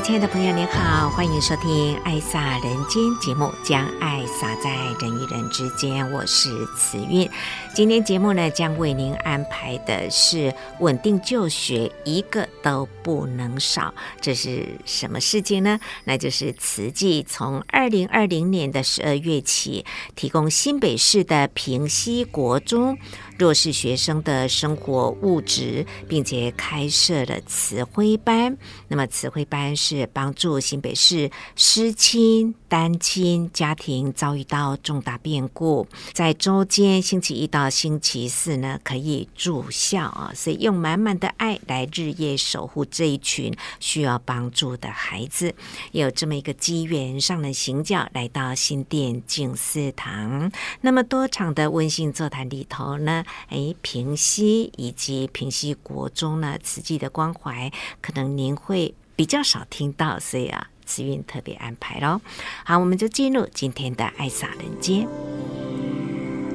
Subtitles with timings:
[0.00, 4.70] 亲爱的朋友，您好，欢迎收听《爱洒人间》节目，将爱洒在
[5.00, 6.08] 人与人之间。
[6.12, 7.28] 我是慈韵。
[7.74, 13.92] 今天节目呢，将为您安排的是稳定就学，一个都不能少。
[14.20, 15.80] 这是什么事情呢？
[16.04, 19.84] 那就是慈济从二零二零年的十二月起，
[20.14, 22.96] 提供新北市的平溪国中。
[23.38, 28.56] 弱势学生的生活物质，并且开设了词汇班。
[28.88, 45.54] 那么，词汇班是帮助新北市失亲、单亲家庭遭遇到重大变故，在周间星期一到星期四呢，可以住校啊，所以用满满的爱来日夜守护这一群需要帮助的孩子。
[45.92, 50.52] 有这么一个机缘，上了行教，来到新店静思堂。
[50.82, 62.22] 那么多场的温馨座谈里头呢，哎，平溪以及平溪国中呢，慈济的关怀，可能您会比较少听到，所以啊，慈运特别安排喽。
[62.64, 65.06] 好，我们就进入今天的爱洒人间。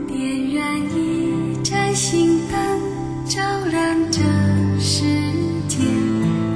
[0.08, 4.20] 点燃一盏心灯，照亮这
[4.80, 5.06] 世
[5.68, 5.78] 界，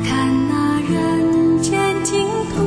[0.03, 2.66] 看那人间净土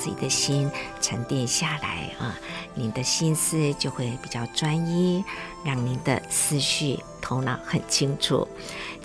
[0.00, 2.34] 自己的心沉淀下来啊，
[2.74, 5.22] 您的心思就会比较专一，
[5.62, 8.48] 让您的思绪头脑很清楚。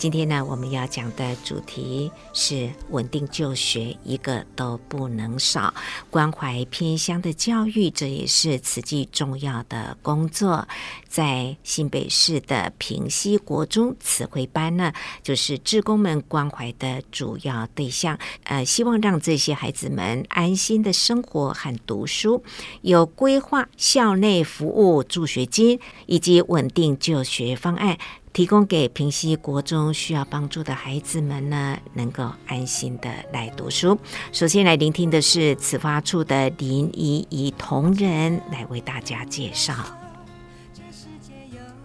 [0.06, 5.74] 今天呢，我们要讲的主题是稳定就学，一个都不能少。
[6.12, 10.68] 关怀偏乡的教育，这也是慈济重要的工作。
[11.08, 18.20] 在新北市的平溪国中慈惠班呢，就是志工们关怀的主要对象。
[18.44, 22.44] 呃，希望让这些孩子们安心的生活和读书，
[22.84, 27.98] 有规划校内服务助学金以及稳定就学方案。
[28.36, 33.98] 提供给平溪国中需要帮助的孩子们呢，能够安心的来读书。
[34.34, 39.74] 首先来聆听的是此发处的林怡怡同仁来为大家介绍。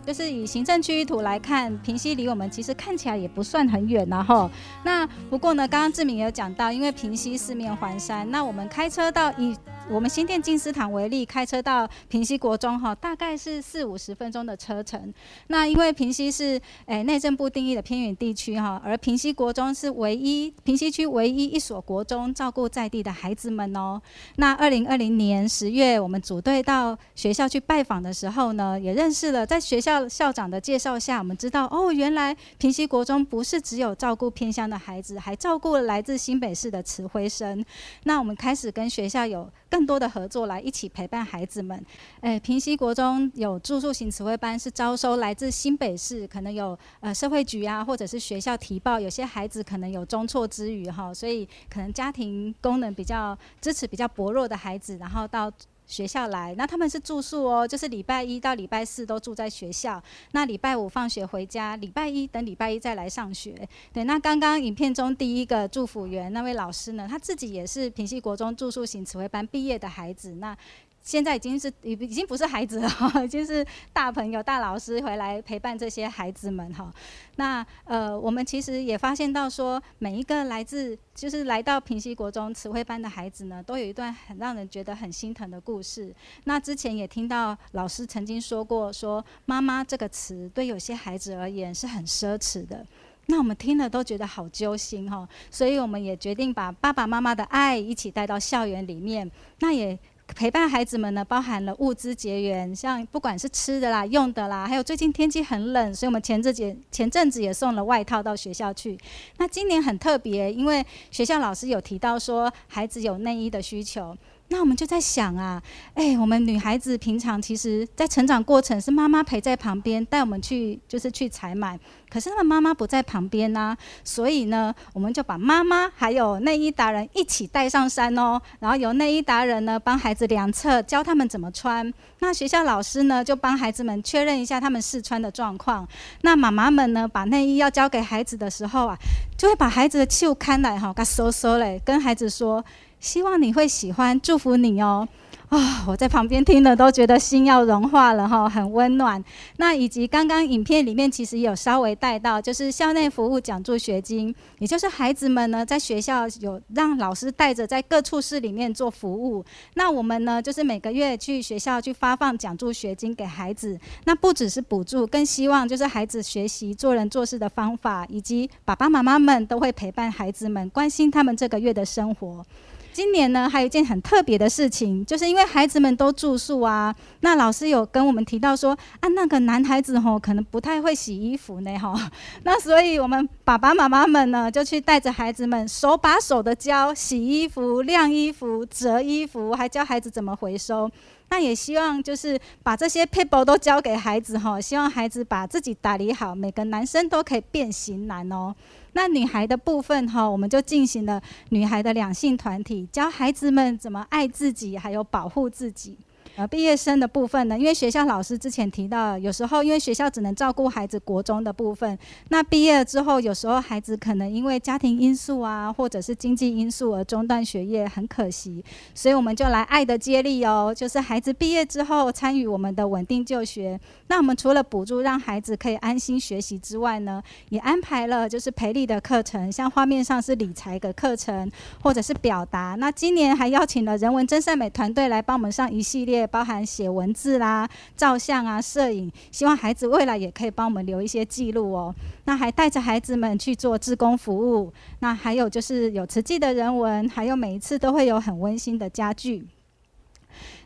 [0.07, 4.51] 就是以行政区域图来看，平溪离我们其实看起来也不算很远然后，
[4.85, 9.57] 那不过呢，刚刚志明也有讲到，因为平溪四面环山，那我们开车到以。
[9.89, 15.13] 我们新店金丝堂为例，开车到平溪国中哈，大概是四五十分钟的车程。
[15.49, 24.01] 那因为平溪是诶内政部定义的偏远地区哈，而平溪国中是唯一平溪区唯一一所国中照顾在地的孩子们哦。
[24.37, 37.65] 那二零二零年十月，我们组队到学校去拜访的时候呢，也认识了在学校校长的介绍下，我们知道哦，原来平西国中不是只有照顾偏乡的孩子，还照顾了来自新北市的慈晖生。
[38.05, 41.85] 那我们开始跟学校有更多的合作来一起陪伴孩子们。
[42.21, 55.51] 诶，平西国中有住宿型词汇班，是招收来自新北市，可能有呃社会局啊，或者是学校提报，有些孩子可能有中辍之余哈，所以可能家庭功能比较支持比较薄弱的孩子，然后到。
[55.91, 60.01] 学校来，那他们是住宿哦，就是礼拜一到礼拜四都住在学校，
[60.31, 63.69] 那礼拜五放学回家，礼拜一等礼拜一再来上学。
[63.93, 70.57] 对，那刚刚影片中第一个祝福员那位老师呢，他自己也是平西国中住宿型词汇班毕业的孩子，那。
[71.03, 72.89] 现在已经是已已经不是孩子了，
[73.25, 76.93] 已经是大朋友、大老师回来陪伴这些孩子们哈。
[77.37, 86.15] 那呃，我们其实也发现到说，每一个来自就是来到平溪国中词汇班的孩子呢，都有一段很让人觉得很心疼的故事。
[86.45, 92.87] 那之前也听到老师曾经说过，说妈妈这个词对有些孩子而言是很奢侈的。
[93.27, 99.29] 那我们听了都觉得好揪心哈，所以我们也决定把爸爸妈妈的爱一起带到校园里面。
[99.61, 99.99] 那也。
[100.35, 108.99] 陪伴孩子们呢，包含了物资结缘，像不管是吃的啦、用的啦，还有最近天气很冷，所以我们前阵子前阵子也送了外套到学校去。
[109.39, 114.17] 那今年很特别，因为学校老师有提到说孩子有内衣的需求。
[114.53, 115.63] 那我们就在想啊，
[115.95, 121.79] 哎，我们女孩子平常其实，在成长过程是妈妈陪在旁边，带我们去就是去采买。
[122.11, 128.43] 可是他们妈妈不在旁边呢，所以呢，我们就把妈妈还有内衣达人一起带上山哦。
[128.59, 131.95] 然后由内衣达人呢帮孩子量测，教他们怎么穿。
[132.19, 135.87] 那学校老师呢就帮孩子们确认一下他们试穿的状况。
[136.23, 138.99] 那妈妈们呢把内衣要交给孩子的时候啊，
[139.39, 142.65] 就会把孩子的袖看来哈，嘎收收嘞，跟孩子说。
[143.01, 145.09] 希望你会喜欢，祝福你哦。
[145.49, 149.21] 啊、我在旁边听了都觉得心要融化了哈，很温暖。
[149.57, 159.45] 那以及刚刚影片里面其实有稍微带到，就是校内服务奖助学金，也就是孩子们呢在学校有让老师带着在各处室里面做服务。
[159.75, 163.77] 那我们呢就是每个月去学校去发放奖助学金给孩子。
[164.05, 172.47] 那不只是补助，更希望就是孩子学习做人做事的方法，以及爸爸妈妈们都会陪伴孩子们，关心他们这个月的生活。
[172.93, 181.95] 今年呢，还有一件很特别的事情，就是因为孩子们都住宿啊，那老师有跟我们提到说，啊，那个男孩子吼可能不太会洗衣服呢，吼，
[182.45, 190.91] 那所以我们爸爸妈妈们呢，就去带着孩子们手把手的教洗衣服、晾衣服、折衣服，还教孩子怎么回收。
[191.33, 198.53] 那也希望就是把这些撇步都教给孩子吼，希望孩子把自己打理好，每个男生都可以变型男哦。
[198.93, 205.97] 那女孩的部分哈，我们就进行了女孩的两性团体，教孩子们怎么爱自己，还有保护自己。
[206.41, 211.99] 呃，毕业生的部分呢，因为学校老师之前提到，有时候因为学校只能照顾孩子国中的部分，
[212.31, 218.65] 那毕业之后，有时候孩子可能因为家庭因素啊，或者是经济因素而中断学业，很可惜。
[218.95, 223.79] 所以我们就来爱的接力哦，就是孩子毕业之后参与我们的稳定就学。
[224.07, 231.53] 那我们除了补助让孩子可以安心学习之外呢，也安排了就是培力的课程，像画面上是理财的课程，
[231.83, 232.77] 或者是表达。
[232.79, 236.27] 那今年还邀请了人文真善美团队来帮我们上一系列。
[236.31, 241.95] 包含写文字啦、照相啊、摄影，希望孩子未来也可以帮我们留一些记录哦。
[242.25, 249.47] 那还带着孩子们去做志工服务，那还有就是有慈济的人文，还有每一次都会有很温馨的家具。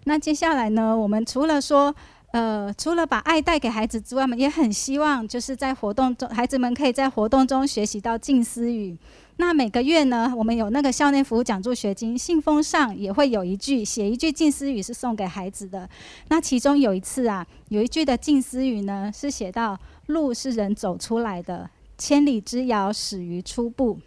[0.05, 1.95] 那接下来呢，我们除了说，
[2.33, 8.97] 呃，除了把爱带给孩子之外，我们也很希望就是在活动中，孩子们可以在活动中学习到近思语。
[9.37, 15.89] 那每个月呢，我们有那个校内服务奖助学金，信封上也会有一句写一句近思语，是送给孩子的。
[16.29, 23.99] 那其中有一次啊，有一句的近思语呢，是写到“路是人走出来的，千里之遥始于初步”。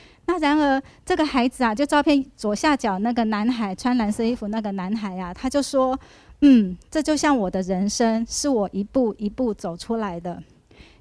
[0.24, 5.98] 那然而这个孩子啊，就照片左下角那个男孩穿蓝色衣服那个男孩啊，他就说
[6.40, 10.42] ：“嗯，这就像我的人生，是我一步一步走出来的。”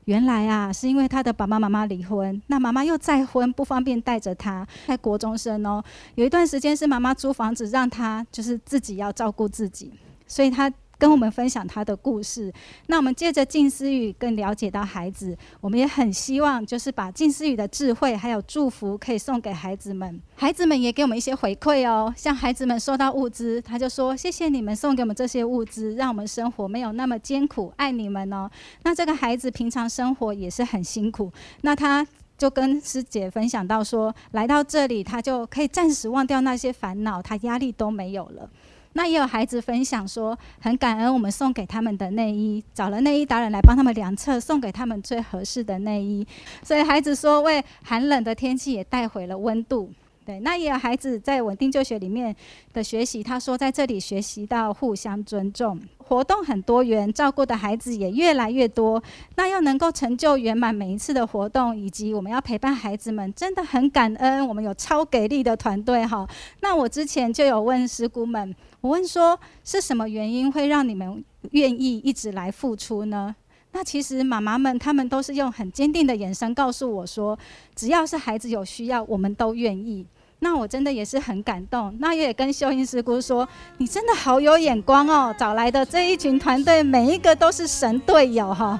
[0.10, 4.68] 原来啊，是因为他的爸爸妈妈离婚，那妈妈又再婚，不方便带着他。
[4.88, 5.84] 在国中生哦，
[6.16, 9.94] 有一段时间是妈妈租房子，让他就是自己要照顾自己，
[10.26, 10.72] 所以他。
[11.00, 12.54] 跟我们分享他的故事，
[12.88, 28.52] 那我们借着静思语更了解到孩子，我们也很希望就是把静思语的智慧还有祝福可以送给孩子们，孩子们也给我们一些回馈哦，像孩子们收到物资，他就说谢谢你们送给我们这些物资，让我们生活没有那么艰苦，爱你们哦。
[28.84, 32.06] 那这个孩子平常生活也是很辛苦，那他
[32.38, 38.50] 就跟师姐分享到说，来到这里他就可以暂时忘掉那些烦恼，他压力都没有了。
[38.94, 46.26] 那也有孩子分享说，很感恩我们送给他们的内衣，找了内衣达人来帮他们量测，送给他们最合适的内衣。
[46.64, 49.92] 所以孩子说，为寒冷的天气也带回了温度。
[50.26, 52.36] 对，那也有孩子在稳定就学里面
[52.72, 59.02] 的学习，他说在这里学习到互相尊重，活动很多元，照顾的孩子也越来越多。
[59.38, 64.48] 那要能够成就圆满每一次的活动，以及我们要陪伴孩子们，真的很感恩。
[64.48, 66.28] 我们有超给力的团队哈。
[66.62, 73.36] 那我之前就有问师姑们，我问说是什么原因会让你们愿意一直来付出呢？
[73.72, 77.38] 那其实妈妈们她们都是用很坚定的眼神告诉我说，
[77.76, 80.06] 只要是孩子有需要，我们都愿意。
[80.42, 88.80] 那我真的也是很感动，那也跟秀英师姑说，你真的好有眼光哦，找来的这一群团队，每一个都是神队友哈。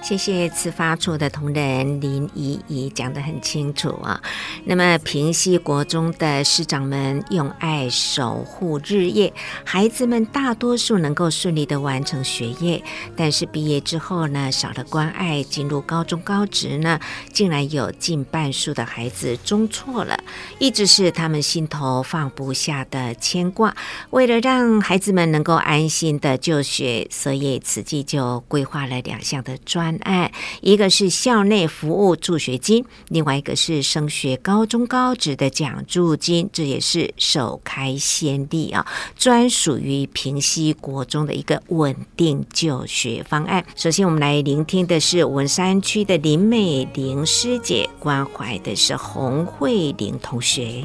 [0.00, 4.18] 谢谢慈发处的同仁林怡怡讲得很清楚啊。
[4.64, 9.32] 那么平溪国中的师长们用爱守护日夜，
[9.64, 12.82] 孩子们大多数能够顺利的完成学业，
[13.16, 16.98] 但是毕业之后呢，少了关爱，进入高中高职呢，
[17.32, 20.18] 竟然有近半数的孩子中辍了，
[20.58, 23.76] 一直是他们心头放不下的牵挂。
[24.10, 29.87] 为了让孩子们能够安心的就学，所以慈济就规划了两项的专。
[29.96, 30.30] 案，
[30.60, 43.64] 一个是校内服务助学金，另外一个是升学高中高职的奖助金，这也是首开先例啊，专属于平西国中的一个稳定就学方案。
[43.76, 50.84] 首先，我们来聆听的是文山区的林美玲师姐关怀的是洪慧玲同学。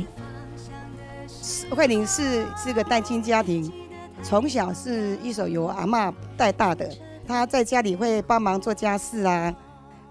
[1.70, 3.72] 慧玲是是个单亲家庭，
[4.22, 6.90] 从小是一手由阿嬷带大的。
[7.28, 9.54] 他在家里会帮忙做家事啊，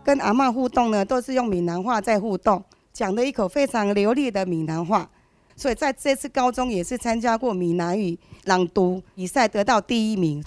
[0.02, 5.08] 跟阿嬷互动呢，都是用闽南话在互动，讲了一口非常流利的闽南话，
[5.54, 10.42] 所以在这次高中也是参加过闽南语朗读比赛，得到第一名。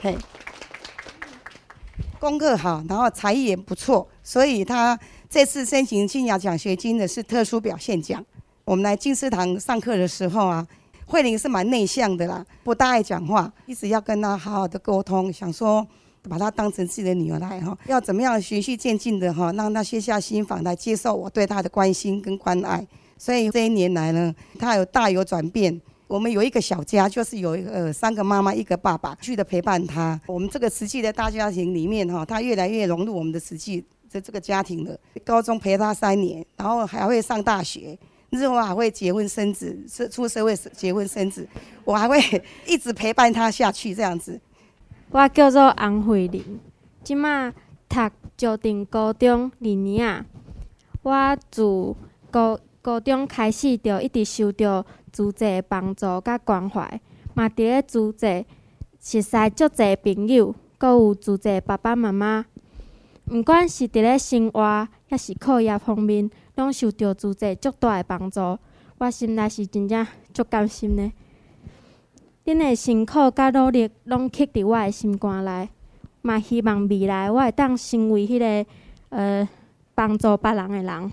[0.00, 0.16] 嘿，
[2.18, 8.24] 功课好，然后才艺也不错，所以他这次申请金雅奖学金的是特殊表现奖。
[8.64, 10.66] 我们来静思堂上课的时候啊。
[11.06, 15.86] 慧玲是蛮内向的啦，不大爱讲话，一直要跟他好好的沟通，想说
[16.28, 22.86] 把她当成自己的女儿来哈，要怎么样循序渐进的哈，让她卸下心防来接受我对她的关心跟关爱。
[23.16, 25.80] 所以这一年来呢，她有大有转变。
[26.06, 30.20] 我们有一个小家，就是有呃三个妈妈一个爸爸去的陪伴她。
[30.26, 34.96] 我们这个实际的大家庭里面哈，她越来越融入我们的实际的这个家庭了。
[35.24, 37.98] 高中陪她三年，然后还会上大学。
[38.30, 41.48] 日后还会结婚生子，是出社会结婚生子，
[41.84, 42.20] 我还会
[42.66, 44.40] 一直陪伴他下去这样子。
[45.10, 46.60] 我叫做洪慧玲，
[47.02, 47.50] 即马
[47.88, 48.00] 读
[48.36, 50.26] 石碇高中二年啊。
[51.02, 51.62] 我自
[52.30, 57.00] 高高中开始就一直受到助者帮助甲关怀，
[57.34, 58.44] 嘛伫咧助者
[59.00, 62.46] 熟识足侪朋友，阁有助者爸爸妈妈。
[63.30, 66.30] 毋管是伫咧生活，还是课业方面。
[66.56, 68.58] 拢受到助者足大的帮助，
[68.98, 71.10] 我心内是真正足甘心的。
[72.46, 75.66] 恁的辛苦甲努力，拢刻伫我的心肝内，
[76.20, 78.70] 嘛希望未来我会当成为迄个
[79.08, 79.48] 呃
[79.94, 81.12] 帮助别人的人。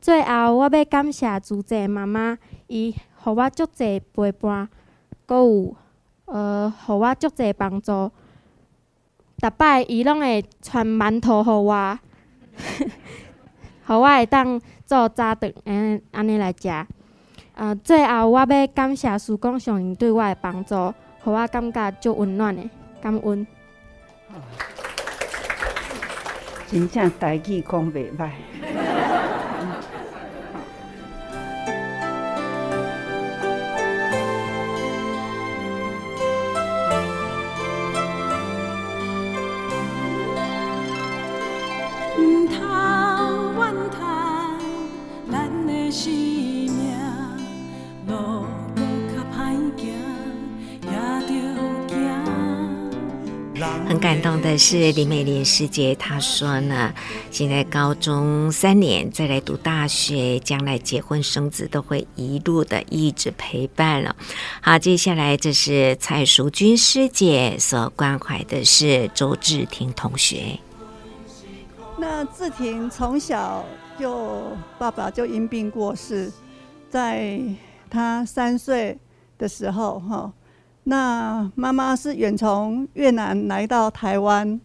[0.00, 4.68] 最后，我要感谢助者妈妈，伊互我足侪陪伴，
[5.24, 5.74] 阁有
[6.26, 8.10] 呃互我足侪帮助。
[9.38, 11.98] 逐摆伊拢会传馒头互我。
[13.86, 16.68] 互我会当做早顿，安安尼来食。
[17.58, 22.62] 呃，最后我要感谢师公上人对我的帮助，互我感觉足温暖的，
[23.02, 23.44] 感恩。
[26.68, 28.30] 真正代志讲袂歹。
[53.98, 56.94] 感动的是林美玲师姐，她说呢，
[57.30, 64.14] 现在高中三年再来读大学，将来结婚生子都会一路的一直陪伴了。
[64.60, 70.58] 好，接下来这是蔡淑君师姐所关怀的是周志婷同学。
[71.98, 73.64] 那志婷从小
[73.98, 76.30] 就爸爸就因病过世，
[76.88, 77.40] 在
[77.90, 78.96] 他三岁
[79.36, 80.32] 的时候，哈。
[80.88, 84.58] 那妈妈是远从越南来到台湾，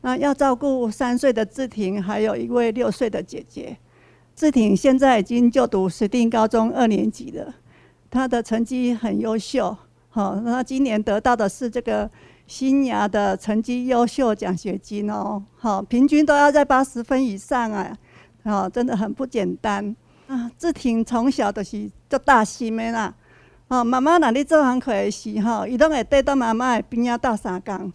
[0.00, 3.76] 那要照顾三岁的志婷，还有一位六岁的姐姐。
[4.34, 7.54] 志婷现在已经就读石碇高中二年级了，
[8.10, 9.76] 她的成绩很优秀，
[10.08, 12.10] 好，那今年得到的是这个
[12.48, 17.96] 新芽的成绩优秀奖学金哦，好，平均都要在八十分以上啊，
[18.42, 19.94] 好，真的很不简单。
[20.26, 23.14] 啊，志婷从小就是做大心的啦。
[23.68, 27.92] 哦，妈妈哪里做功课的时候，伊拢会带到妈妈的边仔到三工。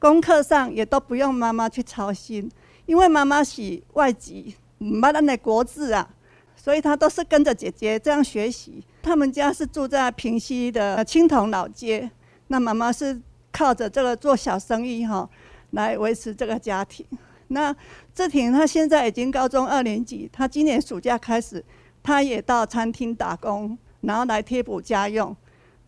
[0.00, 2.50] 功课上也都不用妈妈去操心，
[2.84, 6.08] 因为妈妈是外籍，唔捌咱的国字啊，
[6.56, 8.82] 所以她都是跟着姐姐这样学习。
[9.00, 12.10] 他们家是住在平溪的青铜老街，
[12.48, 13.20] 那妈妈是
[13.52, 15.30] 靠着这个做小生意哈，
[15.70, 17.06] 来维持这个家庭。
[17.46, 17.74] 那
[18.12, 21.64] 志婷她现在已经高中二年级，她今年暑假开始，
[22.02, 25.34] 她也到餐厅打工，然后来贴补家用。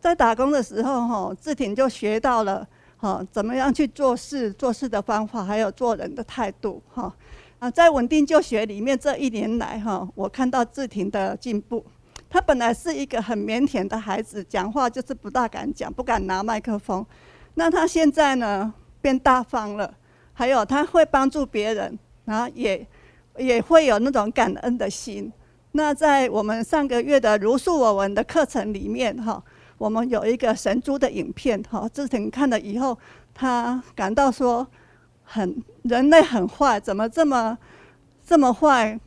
[0.00, 7.14] 在打工的时候，哈，志婷就学到了，哈，怎么样去做事、做事的方法，还有做人的态度，哈。
[7.59, 11.85] 啊，在稳定就学里面这一年来，哈，我看到志婷的进步。
[12.29, 17.05] 她本来是一个很腼腆的孩子，讲话就是不大敢讲，不敢拿麦克风。
[17.55, 19.95] 那她现在呢，变大方了。
[20.33, 22.87] 还有他会帮助别人，然后也
[23.37, 25.31] 也会有那种感恩的心。
[25.73, 29.43] 那在我们上个月的如恕我闻的课程里面，哈，
[29.79, 32.99] 我们有一个神猪的影片，哈，志婷看了以后，
[33.33, 34.67] 他感到说，
[35.23, 37.57] 很人类很坏，怎么这么
[38.27, 38.99] 这么坏，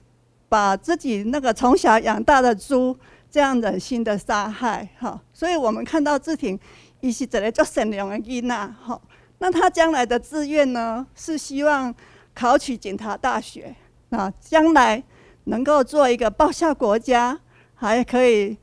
[0.48, 2.98] 把自己那个从小养大的猪
[3.30, 5.20] 这样忍心的杀害，哈。
[5.34, 6.58] 所以我们看到志婷，
[7.02, 9.00] 伊是一个做善良的囡仔，哈。
[9.40, 11.06] 那他将来的志愿呢？
[11.14, 11.94] 是希望
[12.34, 13.76] 考取警察大学
[14.12, 15.04] 啊，将来
[15.46, 17.40] 能够做一个报效国家，
[17.76, 18.58] 还可以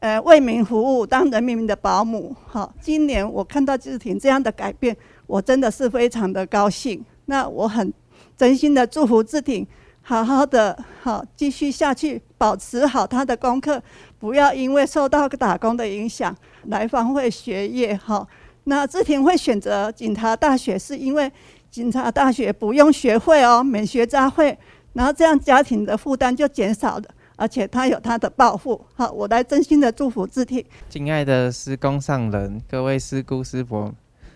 [0.00, 2.34] 呃为民服务，当人民的保姆。
[2.46, 7.04] 好，今年我看到志婷这样的改变，我真的是非常的高兴。
[7.26, 7.92] 那我很
[8.36, 9.66] 真心的祝福志婷，
[10.02, 13.82] 好好的好继续下去，保持好他的功课，
[14.18, 17.96] 不要因为受到打工的影响来荒废学业。
[17.96, 18.26] 哈。
[18.64, 21.32] 那志婷会选择警察大学，是因为
[21.70, 24.58] 警察大学不用学费哦，免学杂费，
[24.98, 27.04] 然后这样家庭的负担就减少了，
[27.36, 28.84] 而且他有他的抱负。
[28.96, 30.64] 好，我来真心的祝福志婷。
[30.88, 33.94] 敬爱的师公上人，各位师姑师伯，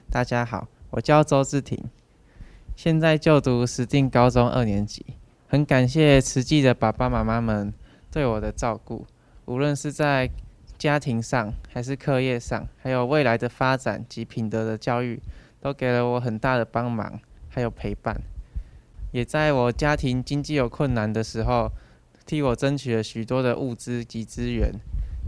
[0.09, 1.83] 大家好，我叫周志婷，
[2.77, 5.05] 现在就读石碇高中二年级，
[5.49, 7.75] 很感谢慈济的爸爸妈妈们
[8.13, 9.05] 对我的照顾，
[9.47, 10.31] 无论是在
[10.79, 15.21] 家庭上，还是课业上，还有未来的发展及品德的教育，
[15.61, 18.17] 都给了我很大的帮忙，还有陪伴。
[19.13, 21.71] 也在我家庭经济有困难的时候，
[22.27, 24.73] 替我争取了许多的物资及资源，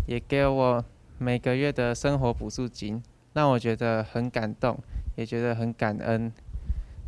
[0.08, 0.84] 也给我
[1.18, 3.00] 每个月的生活补助金，
[3.32, 4.78] 让我觉得很感动，
[5.14, 6.32] 也觉得很感恩。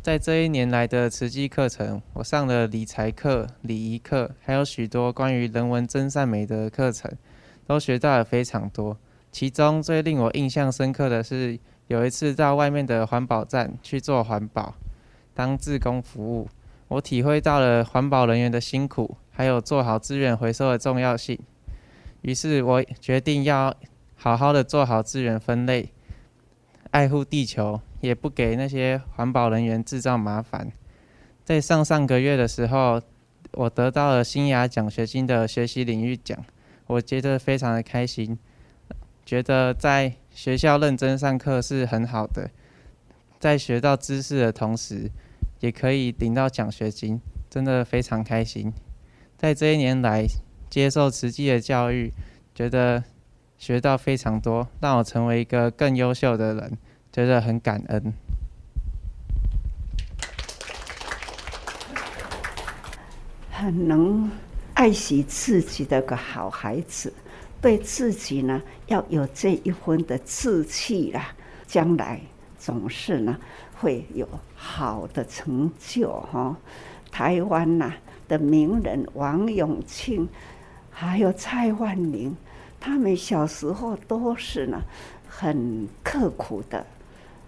[0.01, 7.11] 在这一年来的慈济课程，我上了理财课、礼仪课，还有许多关于人文真善美的课程。
[7.65, 8.97] 都学到了非常多，
[9.29, 14.73] 其中最令我印象深刻的是有一次到外面的环保站去做环保，
[15.33, 16.47] 当志工服务，
[16.89, 21.37] 我体会到了环保人员的辛苦，还有做好资源回收的重要性。
[22.21, 23.73] 于是我决定要
[24.15, 25.91] 好好的做好资源分类，
[26.91, 30.71] 爱护地球，也不给那些环保人员制造麻烦。
[31.43, 33.01] 在上上个月的时候，
[33.51, 36.37] 我得到了新雅奖学金的学习领域奖。
[36.87, 38.39] 我觉得非常的开心，
[39.25, 42.49] 觉得在学校认真上课是很好的，
[43.39, 45.11] 在学到知识的同时，
[45.59, 48.73] 也可以领到奖学金，真的非常开心。
[49.37, 50.25] 在这一年来
[50.69, 52.11] 接受慈济的教育，
[52.53, 53.03] 觉得
[53.57, 56.77] 学到非常多，让我成为一个更优秀的人，
[57.11, 58.13] 觉得很感恩。
[63.51, 64.29] 很能。
[64.73, 67.11] 爱惜自己的个好孩子，
[67.59, 71.33] 对自己呢要有这一分的志气啦，
[71.65, 72.21] 将来
[72.59, 73.35] 总是呢
[73.73, 76.57] 会有好的成就哈。
[77.11, 77.93] 台湾呐
[78.27, 80.27] 的名人王永庆，
[80.91, 82.35] 还有蔡万龄，
[82.79, 84.81] 他们小时候都是呢
[85.29, 86.83] 很刻苦的，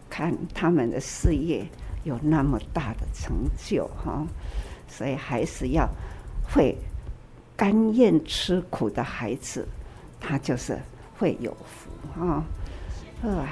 [0.10, 1.65] 看他们的事业
[2.04, 4.26] 有那么大的成就哈，
[4.88, 5.89] 所以还是要
[6.54, 6.78] 会。
[7.58, 9.67] 甘愿吃苦的孩子，
[10.17, 10.80] 他就是
[11.17, 12.41] 会有福啊！
[13.22, 13.52] 啊，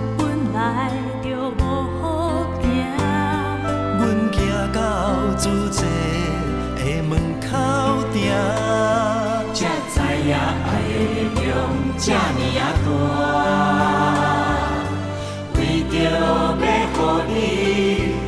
[12.03, 12.17] 这呢
[12.57, 12.89] 阿大，
[15.53, 16.09] 为着要
[16.57, 16.59] 予
[17.27, 17.31] 你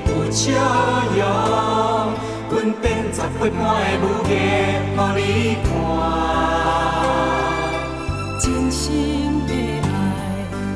[0.06, 0.42] 有笑
[1.18, 1.20] 容，
[2.52, 4.32] 稳定十八碗的午夜
[4.94, 5.22] 予你
[5.64, 5.68] 看。
[8.40, 9.90] 真心的爱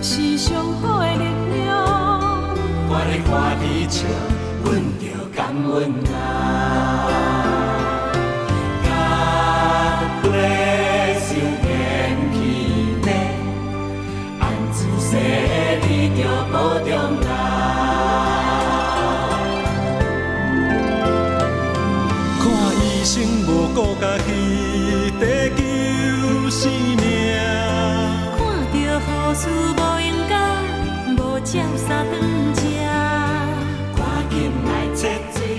[0.02, 0.46] 是上
[0.82, 1.22] 好的力
[1.54, 1.70] 量，
[2.90, 3.32] 看你欢
[3.62, 3.96] 喜笑，
[4.64, 4.66] 阮
[5.00, 5.06] 就
[5.36, 5.86] 甘愿。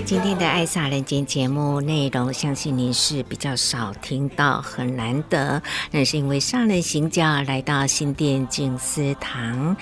[0.05, 5.61] 今天的《爱撒人间》节目内容，相信您是比较少听到，很难得。
[5.91, 9.77] 那是因为上人行脚来到新店静思堂。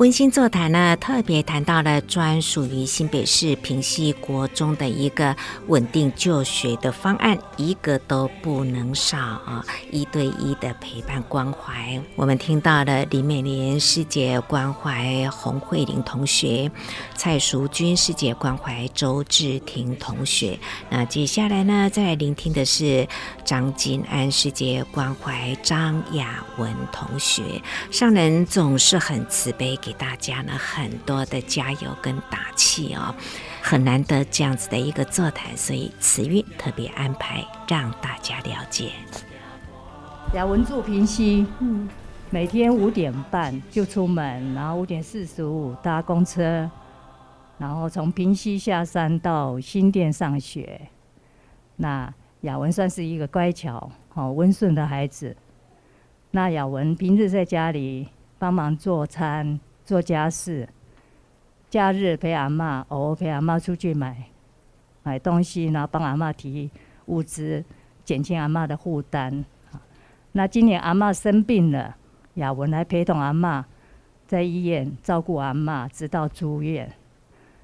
[0.00, 5.36] 温馨座谈呢，特别谈到了专属于新北市平溪国中的一个
[5.66, 9.62] 稳定就学的方案，一个都不能少啊！
[9.90, 16.70] 一对一的陪伴关怀，我们听到了李美莲师姐关怀洪慧玲同学，
[17.14, 20.58] 蔡淑君师姐关怀周志婷同学。
[20.88, 23.06] 那接下来呢，再来聆听的是
[23.44, 27.42] 张金安师姐关怀张雅文同学。
[27.90, 29.89] 上人总是很慈悲给。
[29.90, 33.12] 给大家呢很多的加油跟打气哦，
[33.60, 38.92] 很难得这样子的一个座谈，所以慈运特别安排让大家了解。
[40.32, 41.88] 雅文住平溪，嗯，
[42.30, 46.70] 每天五点半就出门，然后五点四十五搭公车，
[47.58, 50.80] 然后从平溪下山到新店上学。
[51.74, 55.36] 那雅文算是一个乖巧、好温顺的孩子。
[56.30, 58.06] 那雅文平日在家里
[58.38, 59.58] 帮忙做餐。
[59.90, 60.68] 做家事，
[61.68, 64.16] 假日陪阿嬷，偶尔陪阿嬷出去买
[65.02, 66.70] 买东西，然后帮阿嬷提
[67.06, 67.64] 物资，
[68.04, 69.44] 减轻阿嬷的负担。
[70.30, 71.96] 那今年阿嬷生病了，
[72.34, 73.64] 雅文来陪同阿嬷
[74.28, 76.88] 在医院照顾阿嬷，直到住院。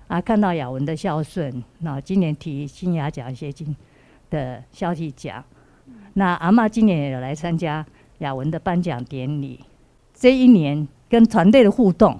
[0.09, 3.77] 啊，看到雅文的孝顺，那今年提新雅奖学金
[4.31, 5.45] 的孝悌奖。
[6.15, 7.87] 那阿嬷今年也来参加
[8.19, 9.65] 雅文的颁奖典礼。
[10.13, 10.89] 这一年。
[11.09, 12.19] 跟团队的互动，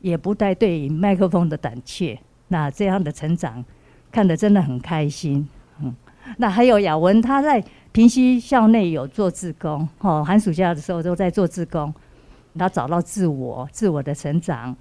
[0.00, 2.18] 也不带对麦克风的胆怯。
[2.48, 3.64] 那这样的成长，
[4.10, 5.46] 看得真的很开心。
[5.80, 5.94] 嗯，
[6.38, 11.92] 那还有雅文，他在平西校内有做志工，哦，寒暑假的时候都在做志工。
[12.58, 14.74] 他找到自我，自我的成长，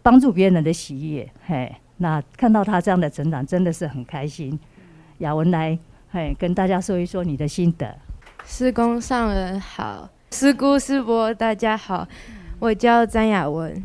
[0.00, 1.28] 帮助别人的喜悦。
[1.44, 4.56] 嘿，那看到他这样的成长，真的是很开心。
[5.18, 5.76] 雅文来，
[6.12, 7.98] 嘿，跟大家说一说你的心得。
[8.44, 12.06] 师公上人好，师姑师伯大家好。
[12.60, 13.82] 我叫詹雅文，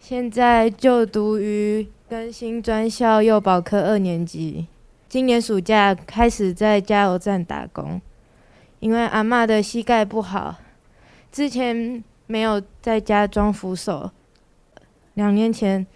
[0.00, 4.66] 现在就读于更新专校幼保科二年级。
[5.08, 8.02] 今年暑假开始在加油站打工，
[8.80, 10.56] 因为阿嬷的膝盖不好，
[11.30, 14.10] 之前没有在家装扶手。
[15.14, 15.86] 两年前，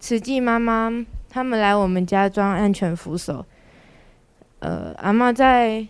[0.00, 0.90] 慈济妈妈
[1.28, 3.44] 他们来我们家装安全扶手。
[4.60, 5.86] 呃，阿嬷在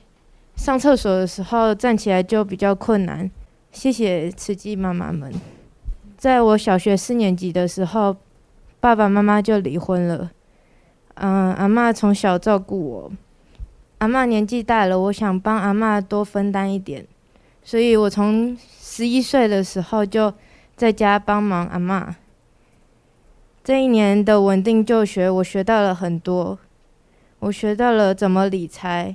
[0.57, 3.31] 上厕所的时候站起来就比较困难。
[3.79, 5.33] 谢谢慈济妈妈们。
[6.17, 8.17] 在我小学四年级的时候，
[8.81, 10.33] 爸爸妈妈就离婚了。
[11.15, 13.13] 嗯，阿嬷从小照顾我。
[13.99, 17.07] 阿嬷年纪大了，我想帮阿嬷多分担一点，
[17.63, 20.35] 所以我从十一岁的时候就
[20.75, 22.13] 在家帮忙阿嬷。
[23.63, 26.59] 这一年的稳定就学，我学到了很多。
[27.39, 29.15] 我学到了怎么理财，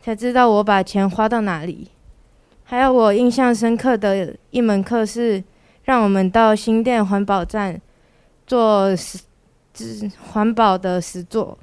[0.00, 1.88] 才知道我把钱花到哪里。
[2.70, 5.42] 还有我印象深刻的一门课是，
[5.84, 7.80] 让我们到新店环保站
[8.46, 9.18] 做实
[10.30, 11.56] 环保的实作。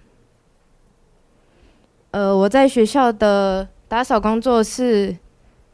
[2.09, 5.15] 呃，我在学校的打扫工作是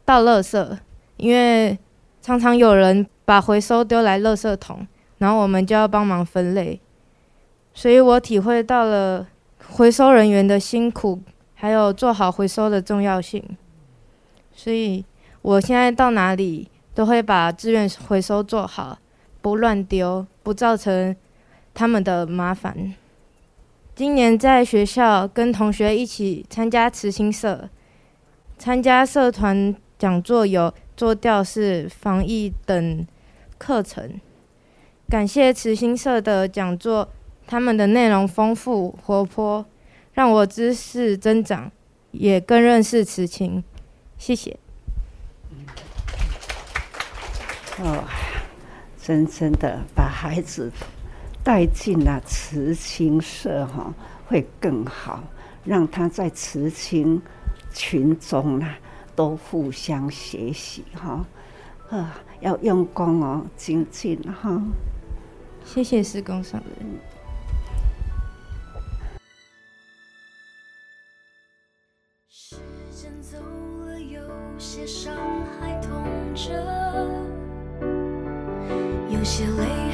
[0.04, 0.78] 倒垃圾，
[1.16, 1.78] 因为
[2.20, 6.78] 常常有人把回收丢来垃圾桶，然后我们就要帮忙分类，
[7.72, 9.26] 所以我体会到了
[9.66, 11.22] 回收人员的辛苦，
[11.54, 13.42] 还有做好回收的重要性，
[14.54, 15.02] 所以。
[15.42, 18.98] 我现在到哪里都会把资源回收做好，
[19.40, 21.14] 不乱丢，不造成
[21.74, 22.94] 他们的麻烦。
[23.94, 27.68] 今年在学校跟同学一起参加慈心社，
[28.56, 33.06] 参加社团讲座，有做吊饰、防疫等
[33.58, 34.20] 课程。
[35.08, 37.08] 感谢慈心社的讲座，
[37.46, 39.66] 他们的内容丰富活泼，
[40.14, 41.70] 让我知识增长，
[42.12, 43.62] 也更认识慈情。
[44.16, 44.56] 谢谢。
[47.82, 48.04] 哦，
[49.02, 50.70] 真正的把孩子
[51.42, 53.92] 带进了慈青社哈，
[54.26, 55.24] 会更好。
[55.64, 57.20] 让他在慈青
[57.72, 58.68] 群中呢，
[59.16, 61.24] 都互相学习哈，
[61.90, 64.60] 啊，要用功哦，精进哈。
[65.64, 66.88] 谢谢施工上人。
[79.22, 79.91] 有些累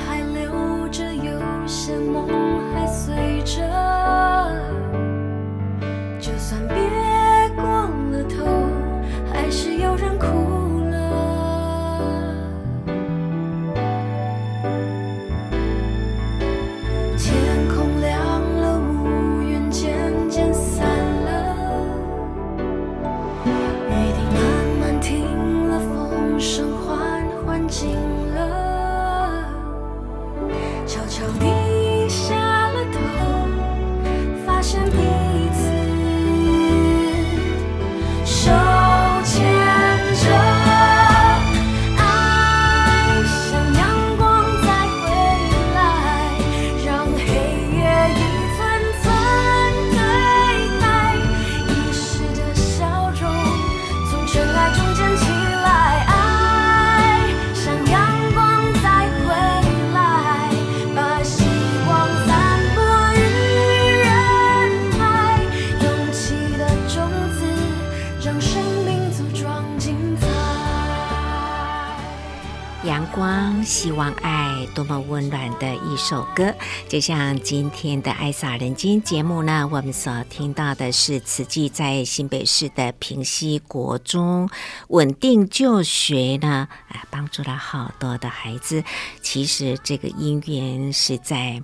[72.85, 76.55] 阳光希望爱，多么温暖的一首歌。
[76.89, 84.49] 就像今天的《爱洒人间》节目呢，我们所听到的是慈济在新北市的平溪国中
[84.89, 88.85] 稳定就学呢，啊，帮助了好多的孩子。
[89.21, 91.61] 其实这个因缘是在。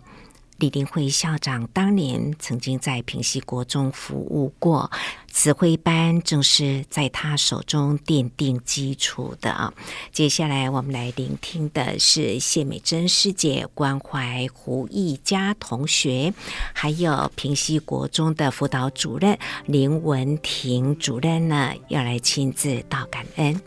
[0.59, 4.90] 李林慧校长当年曾经在平溪国中服务过，
[5.27, 9.75] 慈惠班正是在他手中奠定基础的。
[10.12, 16.33] 接下来我们来聆听的是谢美珍师姐关怀胡一家同学，
[16.73, 19.37] 还有平溪国中的辅导主任
[19.67, 23.61] 林文婷主任呢，要来亲自道感恩。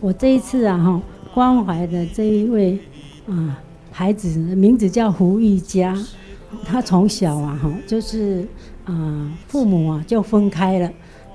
[0.00, 2.78] 我这一次啊，哈，关怀的这一位
[3.26, 3.58] 啊。
[3.96, 5.96] 孩子名字叫胡玉佳，
[6.64, 8.44] 他从小啊哈就是
[8.86, 10.92] 啊、父母啊就分开了，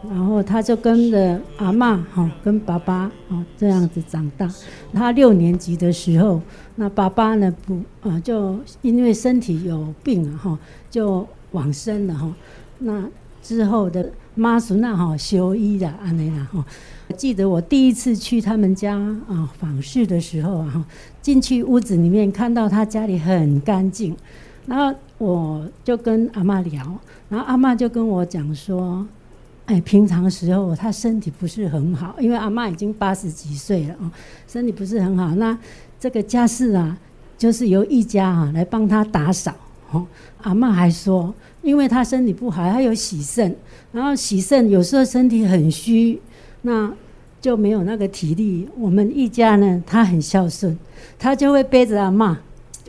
[0.10, 4.46] 然后他就跟着阿嬷哈跟爸爸哦这样子长大。
[4.92, 6.42] 他六年级的时候，
[6.76, 10.60] 那爸爸呢不啊、就因为身体有病啊哈
[10.92, 12.30] 就往生了哈。
[12.80, 13.08] 那
[13.42, 16.66] 之后的妈祖那哈修医的安尼啦哈。
[17.18, 18.96] 记得我第一次去他们家
[19.28, 20.86] 啊访视的时候啊，
[21.22, 24.16] 进去屋子里面看到他家里很干净，
[24.66, 29.06] 然后我就跟阿嬷聊，然后阿嬷就跟我讲说，
[29.66, 34.10] 哎，平常时候他身体不是很好，因为阿嬷已经八十几岁了哦，
[34.48, 35.36] 身体不是很好。
[35.36, 35.58] 那
[36.00, 36.98] 这个家事啊，
[37.38, 39.54] 就是由一家啊来帮他打扫。
[39.92, 40.06] 哦，
[40.44, 43.56] 阿嬷还说，因为他身体不好，他有喜肾，
[43.92, 46.22] 然后喜肾有时候身体很虚。
[46.62, 46.94] 那
[47.42, 48.68] 就没有那个体力。
[48.78, 50.78] 我们一家呢，他很孝顺，
[51.18, 52.36] 他就会背着阿嬷，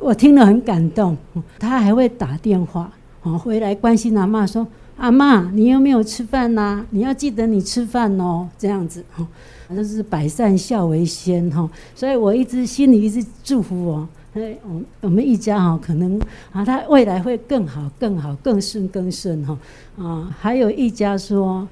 [0.01, 1.17] 我听了很感动。
[1.59, 4.67] 他还会打电话，哦，回来关心阿嬷，说
[4.99, 6.85] ：“阿嬷，你有没有吃饭呐？
[6.91, 9.27] 你要记得你吃饭哦。”这样子，哈，
[9.75, 11.69] 这是百善孝为先，哈。
[11.95, 16.21] 所以我一直心里一直祝福我，哎，我我们一家哈，可能
[16.53, 19.57] 啊，他未来会更好、更好、更顺、更顺，哈。
[19.97, 21.69] 啊，还有一家说。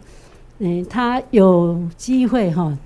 [0.60, 2.76] 嗯，他有机会哈，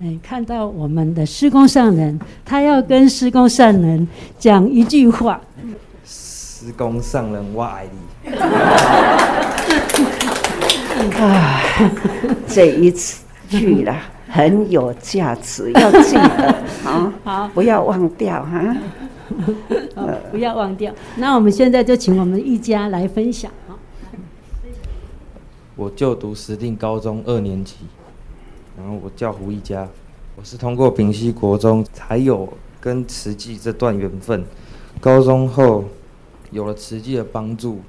[0.00, 5.40] 嗯，看到我们的施工上人，他要跟施工上人讲一句话。
[6.04, 7.98] 施工上人，我爱你。
[11.20, 11.62] 啊，
[12.46, 13.96] 这一次去了，
[14.28, 18.76] 很有价值，要记得 啊，好，不要忘掉哈。
[19.94, 20.92] 好，不要忘掉。
[21.16, 23.50] 那我们现在就请我们一家来分享。
[25.80, 27.76] 我就读石定高中二年级，
[28.76, 29.88] 然后我叫胡一家，
[30.36, 32.46] 我是通过平西国中才有
[32.78, 34.44] 跟慈济这段缘分。
[35.00, 35.86] 高中后
[36.50, 37.80] 有了慈济的帮助，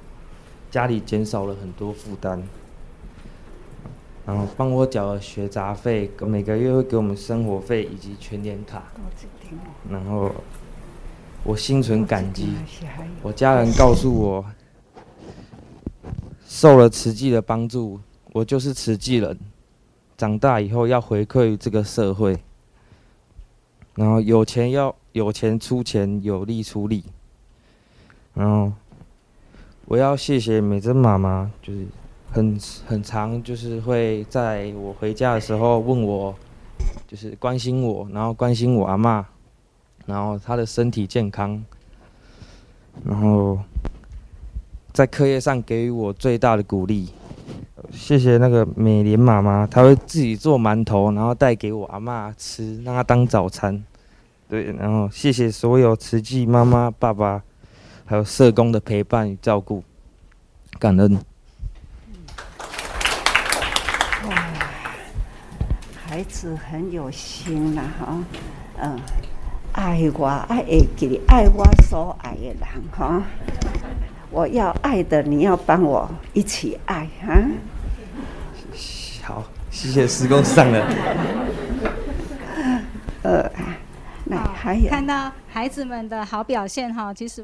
[0.69, 2.41] 家里减少了很多负担，
[4.25, 8.83] 然后帮我缴了学杂费，每个月会给我们生活费以及全年卡。
[9.89, 10.31] 然后
[11.43, 12.53] 我心存感激，
[13.21, 14.45] 我家人告诉我。
[16.53, 17.97] 受了慈济的帮助，
[18.33, 19.39] 我就是慈济人。
[20.17, 22.37] 长大以后要回馈这个社会，
[23.95, 27.05] 然后有钱要有钱出钱，有力出力。
[28.33, 28.73] 然后
[29.85, 31.87] 我要谢谢美珍妈妈，就是
[32.29, 36.35] 很很长，就是会在我回家的时候问我，
[37.07, 39.23] 就是关心我，然后关心我阿嬷，
[40.05, 41.63] 然后她的身体健康，
[43.05, 43.57] 然后
[44.93, 47.09] 在课业上给予我最大的鼓励。
[47.91, 53.83] 谢谢那个美莲妈妈，她会自己做馒头，然后带给我阿妈吃，让她当早餐。
[54.47, 57.41] 对，然后谢谢所有慈济妈妈、爸爸，
[58.05, 59.83] 还有社工的陪伴与照顾，
[60.77, 61.17] 感恩。
[64.27, 64.35] 哇，
[66.05, 68.23] 孩子很有心呐，哈，
[68.77, 68.99] 嗯，
[69.71, 72.59] 爱我爱会记，爱我所爱的人，
[72.91, 73.23] 哈，
[74.31, 77.39] 我要爱的，你要帮我一起爱，哈。
[79.23, 80.83] 好，谢谢施工上人。
[83.21, 83.51] 呃。
[84.23, 87.43] 那还有看到孩子们的好表现哈，其实。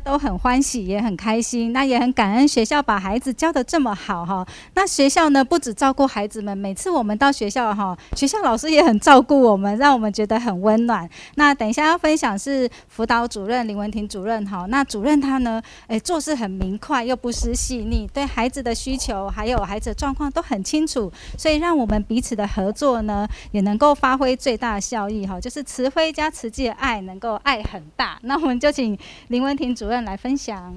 [0.00, 4.46] 都很欢喜，也很开心，那也很感恩学校把孩子教得这么好哈。
[4.74, 11.08] 那学校呢，不止照顾孩子们，每次我们到学校哈，学校老师也很照顾我们，让我们觉得很温暖。
[11.34, 14.66] 那等一下要分享是辅导主任林文婷主任哈。
[14.68, 25.38] 那主任他呢，诶，做事很明快又不失细腻，对孩子的需求还有孩子的状况都很清楚，所以让我们彼此的合作呢，也能够发挥最大效益哈。
[25.40, 28.18] 就是慈晖加慈济的爱能够爱很大。
[28.22, 28.96] 那我们就请
[29.28, 30.74] 林文婷主来分享。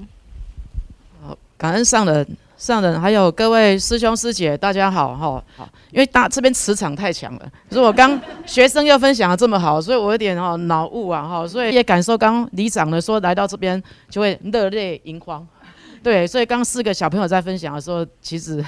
[1.22, 5.44] 好，感恩上人，上人还有各位师兄师姐，大家好哈。
[5.56, 15.46] 好，因为大这边磁场太强了，如果刚学生又分享的这么好，所以我有点哈脑雾啊哈，所以也感受刚里长的说来到这边就会热泪盈眶。
[16.02, 18.64] 对，所以刚四个小朋友在分享的时候，其实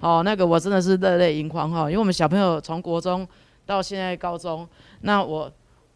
[0.00, 3.26] 哦那个我真的是热泪盈眶哈，因为我们小朋友从国中
[3.66, 4.68] 到现在高中，
[5.00, 5.50] 那我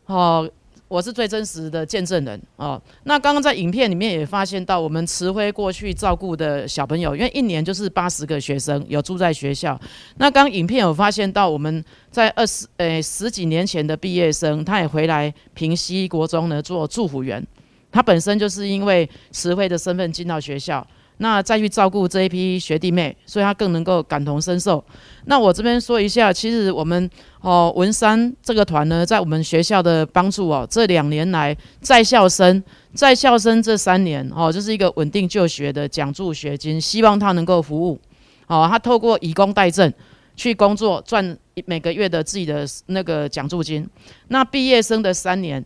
[0.06, 0.50] 哦。
[0.92, 2.80] 我是最真实的见证人哦。
[3.04, 9.80] 那刚刚在影片里面也发现到，我们慈晖过去照顾的小朋友，因为一年就是八十个学生有住在学校。
[10.18, 17.42] 那刚影片有发现到，我们在二十诶十几年前的毕业生，他也回来平西国中呢做助辅员。
[17.90, 20.86] 他本身就是因为慈晖的身份进到学校。
[21.22, 24.84] 那再去照顾这一批学弟妹，所以他更能够感同身受。
[25.26, 27.08] 那我这边说一下，其实我们
[27.40, 32.60] 哦文山这个团呢，在我们学校的帮助哦，这两年来在校生
[32.92, 38.00] 在校生这三年哦，就是一个稳定就学的奖助学金，希望他能够服务。
[38.48, 39.90] 哦，他透过以工代賑
[40.34, 43.88] 去工作，赚每个月的自己的那个奖助金。
[44.26, 45.64] 那毕业生的三年，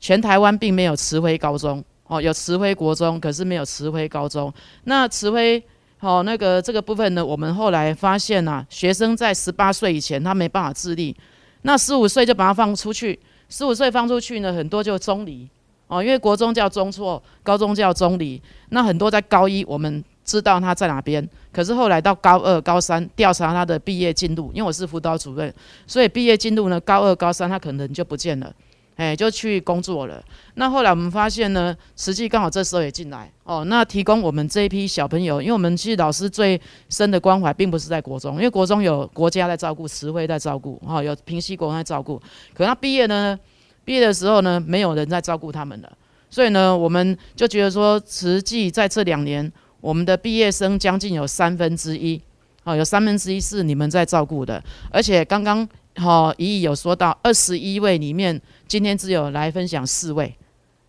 [0.00, 1.84] 全台湾并没有慈回高中。
[2.20, 4.52] 有慈晖国中，可是没有慈晖高中。
[4.84, 5.62] 那慈晖，
[6.00, 11.14] 哦，那个这个部分呢，我们后来发现呐、啊，学生在十八岁以前，他没办法自立。
[11.62, 15.48] 那十五岁就把他放出去，十五岁放出去呢，很多就中离。
[15.86, 18.40] 哦，因为国中叫中辍，高中叫中离。
[18.70, 25.52] 那很多在高一，我们知道他在哪边，可是后来到高二、高三调查他的毕业进度，因为我是辅导主任，
[25.86, 28.50] 所以毕业进度呢，高二、高三他可能就不见了。
[28.96, 30.22] 哎，就去工作了。
[30.54, 42.22] 那后来我们发现呢，慈济刚好这时候也进来哦，那提供我们这一批小朋友，因为我们其实老师最深的关怀并不是在国中，因为国中有国家在照顾，慈晖在照顾，哈、有平溪国在照顾。
[42.54, 43.36] 可他毕业呢，
[43.84, 45.92] 毕业的时候呢，没有人在照顾他们了。
[46.30, 52.22] 所以呢，我们就觉得说，慈济在这两年，我们的毕业生将近有三分之一，
[52.62, 55.68] 哦，有三分之一是你们在照顾的，而且刚刚。
[55.96, 60.34] 好、哦，怡怡有说到二十一位里面，今天只有来分享四位，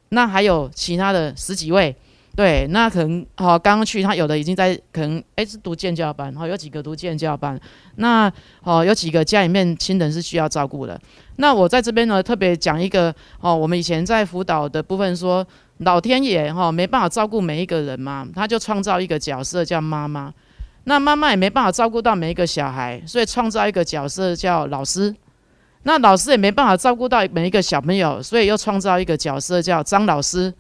[0.10, 1.96] 那还有其他的十几位，
[2.36, 7.60] 对，那可能好，刚、刚去他有的已经在可能诶是读建教班，好、哦，有几个读建教班，
[7.98, 8.28] 那
[8.62, 11.00] 好、哦、有几个家里面亲人是需要照顾的，
[11.36, 15.46] 那我在这边呢特别讲一个哦，我们以前在辅导的部分说，
[15.78, 20.34] 老天爷哈、哦、没办法照顾每一个人嘛，他就创造一个角色叫妈妈。
[20.86, 25.14] 那妈妈也没办法照顾到每一个小孩，所以创造一个角色叫老师。
[25.84, 30.52] 那老师也没办法照顾到每一个小朋友，所以又创造一个角色叫张老师。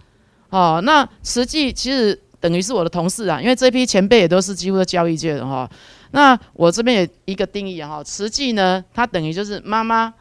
[0.49, 5.67] 哦，那慈济其实等于是我的同事啊，因为这批前辈也都是几乎的教育界的哈。
[6.11, 10.13] 那我这边也一个定义哈，慈济呢，它等于就是妈妈、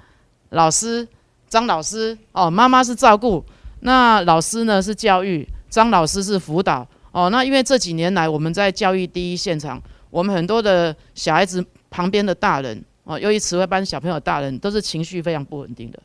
[0.50, 1.06] 老师、
[1.48, 2.16] 张老师。
[2.32, 3.44] 哦，妈妈是照顾，
[3.80, 6.86] 那老师呢是教育，张老师是辅导。
[7.12, 9.80] 哦，那因为这几年来我们在教育第一现场。
[10.14, 15.98] 我们很多的小孩子旁边的大人哦，由于词汇班小朋友大人都是情绪非常不稳定的，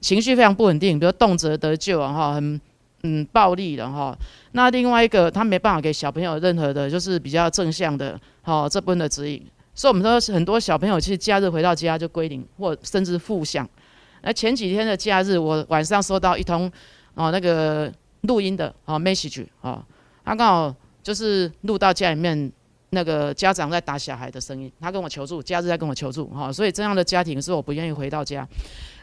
[0.00, 2.58] 情绪非常不稳定，比如动辄得咎啊哈，很
[3.02, 4.16] 嗯暴力的哈。
[4.52, 9.44] 那另外一个他没办法给小朋友任何的，就是比较正向的哈这部分的指引。
[9.74, 13.68] 所以我们说很多小朋友其实假日回到家就归零，或甚至负向。
[14.22, 16.72] 那前几天的假日，我晚上收到一通
[17.12, 17.92] 哦那个
[18.22, 19.84] 录音的哦 message 啊，
[20.24, 20.74] 他刚好。
[21.02, 22.52] 就是录到家里面
[22.94, 28.46] 那个家长在打小孩的声音，他跟我求助，假日在跟我求助哈，所以这样的家庭是我不愿意回到家。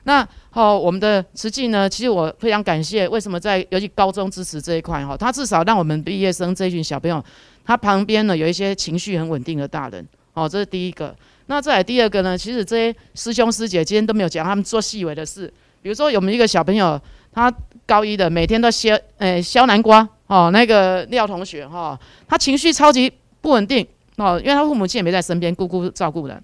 [0.04, 7.24] 那好，我们的慈济呢，其实我非常感谢，为什么在尤其高中支持这一块哈，他至少让我们毕业生这一群小朋友，
[7.66, 11.16] 他旁边呢有一些情绪很稳定的大人，哦，这是第一个。
[11.48, 17.52] 那再来第二个呢，其实这些师兄师姐今天都没有讲他们做细微的事，比如说有没有一个小朋友，他
[17.88, 23.12] 高一的每天都削，诶削南瓜哦，那个廖同学哈、他情绪超级
[23.42, 23.86] 不稳定
[24.18, 26.42] 哦，因为他父母亲也没在身边，姑姑照顾的。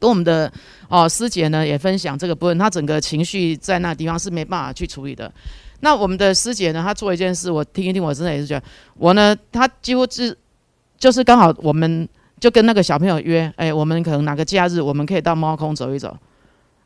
[0.00, 0.52] 跟我们的
[0.88, 5.32] 哦师姐呢也分享这个部分，他整个情绪在那地方是没办法去处理的。
[5.80, 8.64] 那我们的师姐呢，她做一件事，我听一听，我真的也是觉得，
[8.96, 10.36] 我呢，她几乎是
[10.98, 12.08] 就是刚好我们
[12.40, 16.16] 就跟那个小朋友约，哎，我们可能哪个假日我们可以到猫空走一走。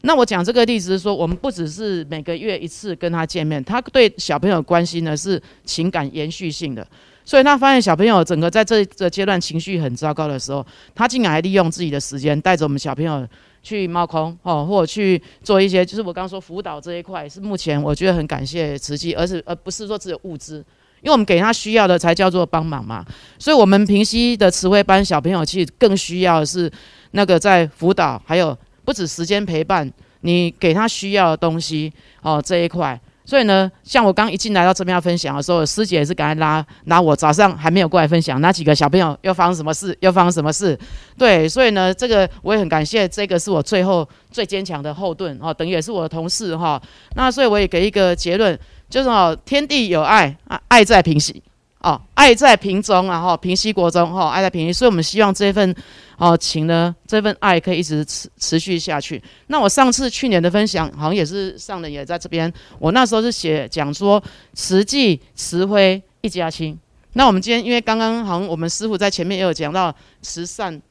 [0.02, 6.86] 那我讲这个例子是说，我们不只是每个月一次跟他见面，他对小朋友关系呢是情感延续性的。
[7.28, 13.28] 所以他发现小朋友整个在这这阶段情绪很糟糕的时候，他竟然还利用自己的时间带着我们小朋友
[13.62, 20.64] 去猫空哦，或者去做一些，就是我刚刚说辅导这一块，是目前我觉得很感谢慈济，而是而不是说只有物资，
[21.02, 23.04] 因为我们给他需要的才叫做帮忙嘛。
[23.38, 26.72] 所以，我们平溪的慈惠班小朋友其实更需要的是
[27.10, 28.56] 那个在辅导，还有
[28.86, 32.98] 不止时间陪伴，你给他需要的东西哦这一块。
[33.28, 39.94] 所以呢，像我刚一进来到这边要分享的时候，师姐也是赶快拉拉我，早上还没有过来分享，那几个小朋友又发生什么事？
[40.00, 40.78] 又发生什么事？
[41.18, 46.80] 对，所以呢，这个我也很感谢，这个是我最后最坚强的后盾哦，等于也是我的同事哈。
[47.16, 48.58] 那所以我也给一个结论，
[48.88, 51.38] 就是哦，天地有爱啊，爱在平行
[51.80, 55.74] 哦，爱在瓶中啊哈，平息国中哈，爱在平溪，所以我们希望这份。
[56.20, 59.22] 哦，情呢，这份爱可以一直持持续下去。
[59.46, 62.52] 那我上次去年的分享，好像也是上人也在这边。
[62.80, 64.20] 我那时候是写讲说
[64.52, 66.76] 慈济慈晖一家亲。
[67.12, 70.82] 那我们今天因为刚刚好像我们师傅在前面也有讲到慈善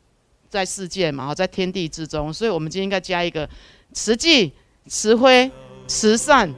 [0.49, 3.49] 在世界嘛，在天地之中，所以我们今天应该加一个
[3.91, 4.53] 慈济
[4.87, 5.51] 慈晖
[5.87, 6.49] 慈善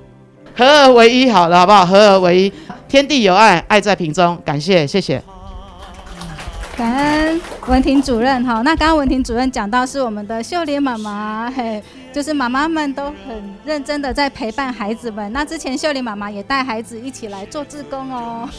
[0.60, 1.86] 合而为一，好了，好不好？
[1.86, 2.54] 合而为一，
[2.90, 4.38] 天地有爱，爱在瓶中。
[4.44, 5.24] 感谢，谢谢。
[6.76, 11.82] 感恩文婷主任哈，那刚刚文婷主任讲到是我们的秀莲妈妈，嘿，
[12.12, 15.32] 就是妈妈们都很认真的在陪伴孩子们。
[15.32, 18.50] 那之前秀莲妈妈也带孩子一起来做志工哦。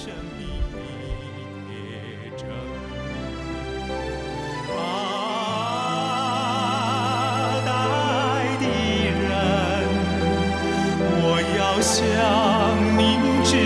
[11.80, 13.56] 向您致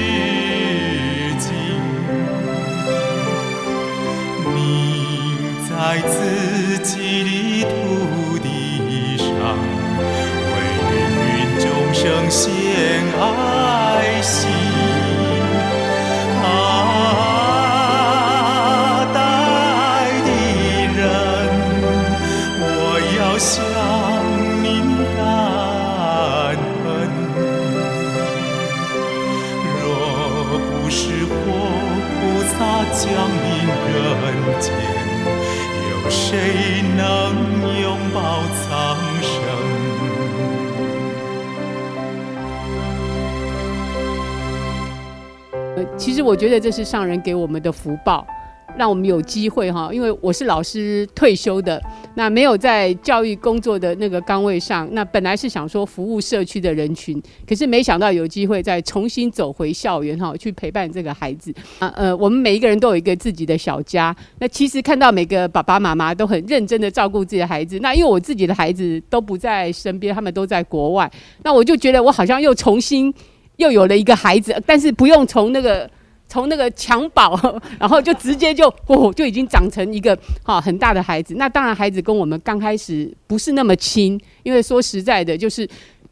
[1.37, 1.51] 敬，
[4.55, 4.57] 您
[5.69, 8.47] 在自己的土地
[9.17, 9.27] 上，
[10.47, 10.55] 为
[10.95, 10.95] 芸
[11.27, 12.45] 芸众生献
[13.21, 13.23] 爱
[14.23, 14.64] 心。
[46.35, 48.27] 我觉得这是上人给我们的福报。
[48.77, 51.81] 让我们有机会哈，因为我是老师退休的，
[52.17, 71.09] 那没有在教育工作的那个岗位上，那本来是想说服务社区的人群，可是没想到有机会再重新走回校园哈，去陪伴这个孩子啊呃，我们每一个人都有一个自己的小家，那其实看到每个爸爸妈妈都很认真的照顾自己的孩子，那因为我自己的孩子都不在身边，他们都在国外，
[71.45, 73.15] 那我就觉得我好像又重新
[73.59, 75.89] 又有了一个孩子，但是不用从那个。
[76.35, 77.31] 从那个襁褓，
[77.79, 81.37] 然后就直接就哦，就已经长成一个哈很大的孩子。
[81.37, 85.69] 那当然，孩子跟我们刚开始不是那么亲，因为说实在的，就是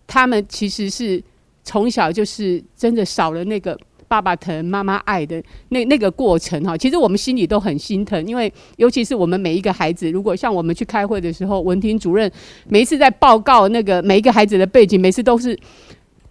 [0.07, 1.21] 他们其实是
[1.65, 6.79] 从小就是真的少了那个爸爸疼、妈妈爱的那那个过程哈。
[6.79, 12.31] 其实我们心里都很心疼，因为尤其是我们每一个孩子，如果像我们去开会的时候，文婷主任
[12.69, 15.59] 每一次在报告那个每一个孩子的背景，每次都是。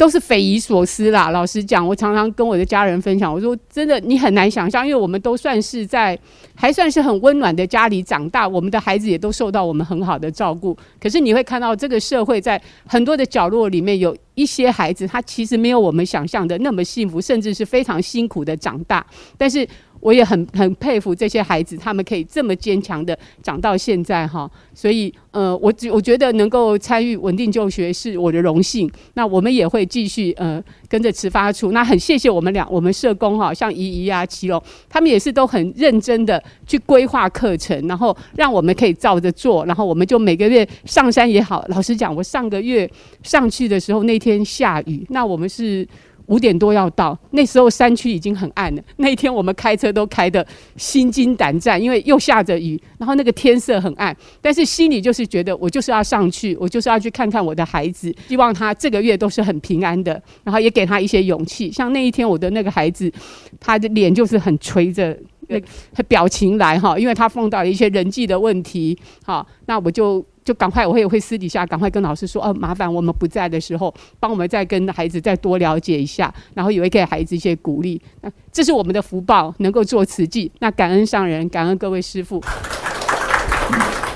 [0.02, 1.30] 都是匪夷所思啦。
[1.30, 6.18] 老实讲，我常常跟我的家人分享，我说真的，你很难想象，因为我们都算是在
[6.56, 10.76] 还算是很温暖的家里长大，我们的孩子也都受到我们很好的照顾。
[11.00, 19.06] 可是你会看到这个社会在很多的角落里面，有一些孩子他其实没有我们想象的那么幸福，甚至是非常辛苦的长大。
[19.38, 19.68] 但是
[20.02, 24.50] 我也很很佩服这些孩子，他们可以这么坚强的长到现在哈。
[24.74, 28.92] 所以呃，我我觉得能够参与稳定就学是我的荣幸。
[29.14, 31.72] 那我们也会继续呃跟着慈发处。
[31.72, 39.66] 那很谢谢我们俩，我们社工哈，像怡怡啊、齐龙，他们也是都很认真的去规划课程，然后让我们可以照着做。
[39.66, 41.64] 然后我们就每个月上山也好。
[41.68, 42.90] 老实讲，我上个月
[43.24, 45.88] 上去的时候，那天下雨，那我们是。
[46.32, 48.82] 五点多要到，那时候山区已经很暗了。
[48.98, 50.46] 那一天我们开车都开得
[50.78, 54.16] 心惊胆战，因为又下着雨，然后那个天色很暗。
[54.42, 61.70] 但是心里就是觉得，我就是要上去，我就是要去看看我的孩子，希望他这个月都是很平安的，然后也给他一些勇气。
[61.70, 63.12] 像那一天，我的那个孩子，
[63.60, 65.18] 他的脸就是很垂着
[65.50, 68.98] 那个表情来哈，因为他碰到了一些人际的问题。
[69.26, 70.26] 好，那我就。
[70.44, 78.02] 就赶快，我也会私底下赶快跟老师说，哦，麻烦我们不在的时候，帮我们再跟孩子再多了解一下，然后也会给孩子一些鼓励。
[78.22, 80.52] 那这是我们的福报，能够做慈济。
[80.60, 82.42] 那感恩上人，感恩各位师父，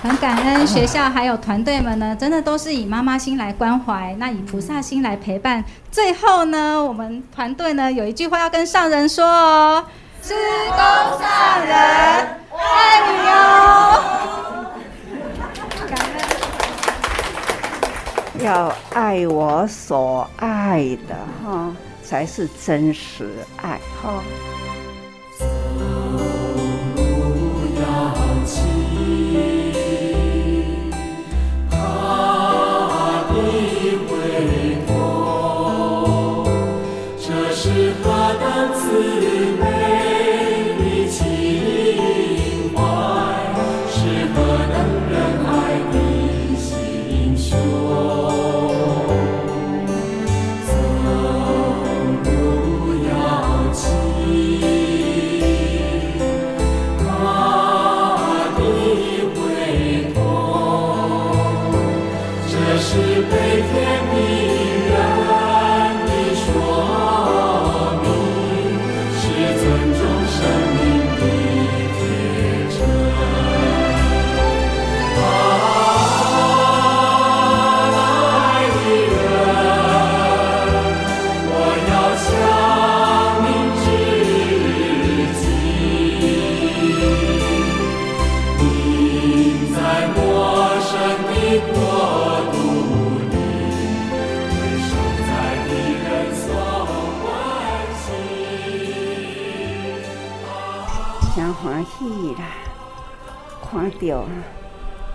[0.01, 5.63] 很感恩学校还有团队们呢，真的都是以妈妈心来关怀，那以菩萨心来陪伴。
[5.91, 9.85] 最后呢，我们团队呢有一句话要跟上人说哦，
[10.21, 10.33] 师
[10.69, 10.77] 公
[11.19, 11.75] 上人
[12.51, 14.15] 爱你哦。
[18.45, 23.27] 要爱我所爱的哈，才是真实
[23.57, 24.23] 爱哈。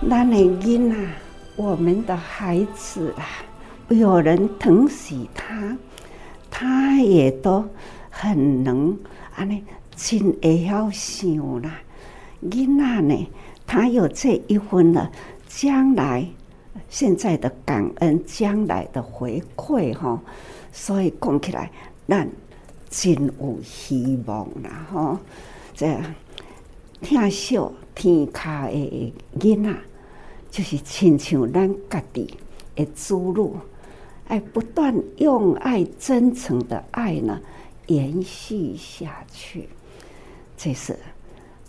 [0.08, 0.96] 咱的囡啊，
[1.56, 3.24] 我们的孩子啊，
[3.88, 5.76] 有人疼惜他，
[6.50, 7.64] 他也都
[8.10, 8.96] 很能
[9.36, 9.62] 安尼，
[9.94, 11.80] 真会晓想啦。
[12.42, 13.28] 囡仔呢，
[13.66, 15.10] 他有这一份了，
[15.46, 16.26] 将来
[16.88, 20.20] 现在的感恩，将来的回馈哈，
[20.72, 21.70] 所以讲起来，
[22.08, 22.28] 咱
[22.88, 25.20] 真有希望啦哈。
[25.74, 25.86] 这
[27.00, 29.74] 样听笑天下的囡仔。
[30.50, 32.34] 就是亲像咱家己
[32.74, 33.52] 的子女，
[34.26, 37.40] 爱不断用爱、真诚的爱呢，
[37.86, 39.68] 延续下去。
[40.56, 40.98] 这是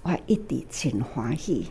[0.02, 1.68] 我一直真欢喜，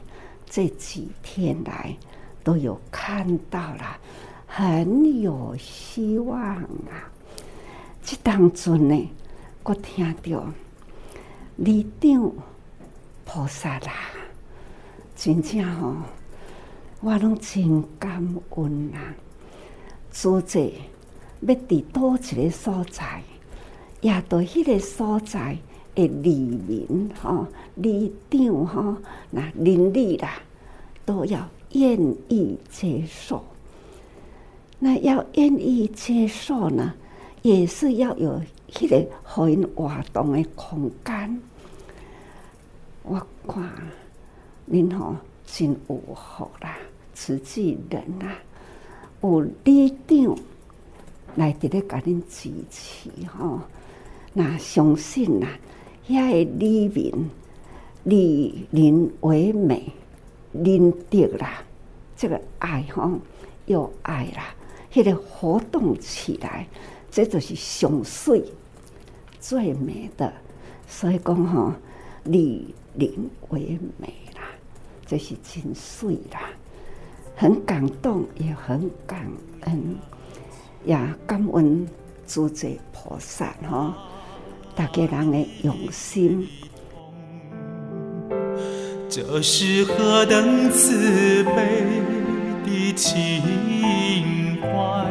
[0.49, 1.97] 这几天来
[2.45, 3.99] 都有看到了，
[4.47, 7.11] 很有希望啊！
[8.05, 9.11] 这当中呢，
[9.65, 10.45] 我听到
[11.57, 12.33] 李长
[13.33, 13.93] 菩萨啦，
[15.15, 15.95] 真正吼。
[17.01, 18.13] 我拢真感
[18.57, 19.15] 恩啊！
[20.11, 20.59] 主者
[21.43, 23.23] 要伫倒一个所在，
[24.01, 25.57] 也到迄个所在
[25.95, 28.97] 的里民吼、里长吼、
[29.31, 30.43] 那邻里啦，
[31.07, 33.45] 都要愿意接受。
[34.81, 36.93] 那要愿意接受呢，
[37.43, 41.41] 也是要有迄个互因活动的空间。
[43.03, 43.71] 我看
[44.71, 46.77] 恁吼真有福啦！
[47.15, 48.39] 慈济人啊，
[49.21, 50.39] 有里长
[51.37, 53.61] 来伫咧甲恁支持吼，
[54.33, 55.49] 那相信啦，
[56.09, 57.31] 遐个里民
[58.05, 59.93] 以人为美，
[60.53, 61.63] 仁德啦，
[62.17, 63.19] 这个爱吼，
[63.67, 64.55] 有爱啦，
[64.93, 66.67] 迄个活动起来，
[67.11, 68.45] 这就是上水
[69.41, 70.33] 最美的。
[70.87, 71.73] 所以讲吼，
[72.25, 74.43] 以邻为美啦，
[75.07, 76.51] 这是真水啦。
[77.37, 79.27] 很感动，也很感
[79.63, 79.97] 恩，
[80.85, 80.95] 也
[81.27, 81.89] 感恩
[82.27, 83.97] 诸者菩萨哈，
[84.77, 86.47] 大家人的用心。
[89.09, 91.85] 这是何等慈悲
[92.65, 93.43] 的情
[94.61, 95.11] 怀，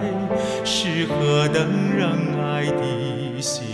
[0.63, 3.65] 是何等仁爱的心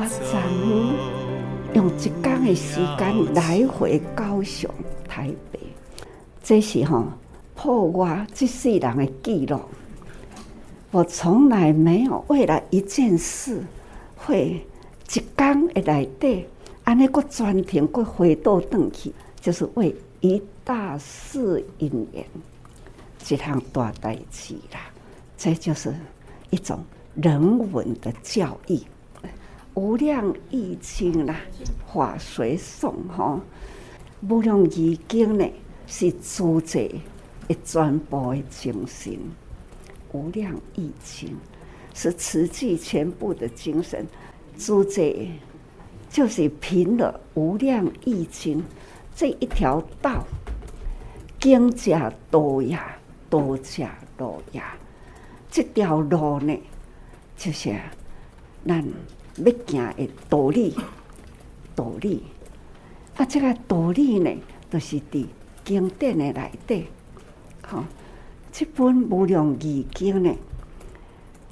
[0.00, 4.72] 我昨昏用一天的时间来回高雄、
[5.08, 5.58] 台北，
[6.40, 7.04] 这是哈
[7.56, 9.60] 破我这世人的记录。
[10.92, 13.60] 我从来没有为了一件事
[14.16, 14.64] 会
[15.12, 16.48] 一天的来对。
[16.84, 22.24] 安尼个专程个回到转去，就是为一大事因缘，
[23.28, 24.78] 一项大代志啦。
[25.36, 25.92] 这就是
[26.50, 26.78] 一种
[27.16, 28.80] 人文的教育。
[29.78, 31.36] 无量义经啦，
[31.86, 33.40] 法随颂吼，
[34.28, 35.48] 无量义经呢
[35.86, 36.80] 是诸者
[37.46, 39.16] 一全部的精神。
[40.10, 41.36] 无量义经
[41.94, 44.04] 是慈济全部的精神，
[44.58, 45.00] 诸者。
[46.10, 48.58] 就是凭了《无量义经》
[49.14, 50.24] 这一条道，
[51.38, 52.96] 经者多呀，
[53.30, 54.74] 多者多呀。
[55.50, 56.58] 这条路呢，
[57.36, 57.78] 就是
[58.66, 58.82] 咱
[59.44, 60.76] 要行的道理，
[61.74, 62.22] 道理。
[63.16, 64.30] 啊，这个道理呢，
[64.70, 65.26] 都、是伫
[65.64, 66.86] 经典的内底。
[67.62, 67.84] 好，
[68.52, 70.34] 这本《无量义经》呢，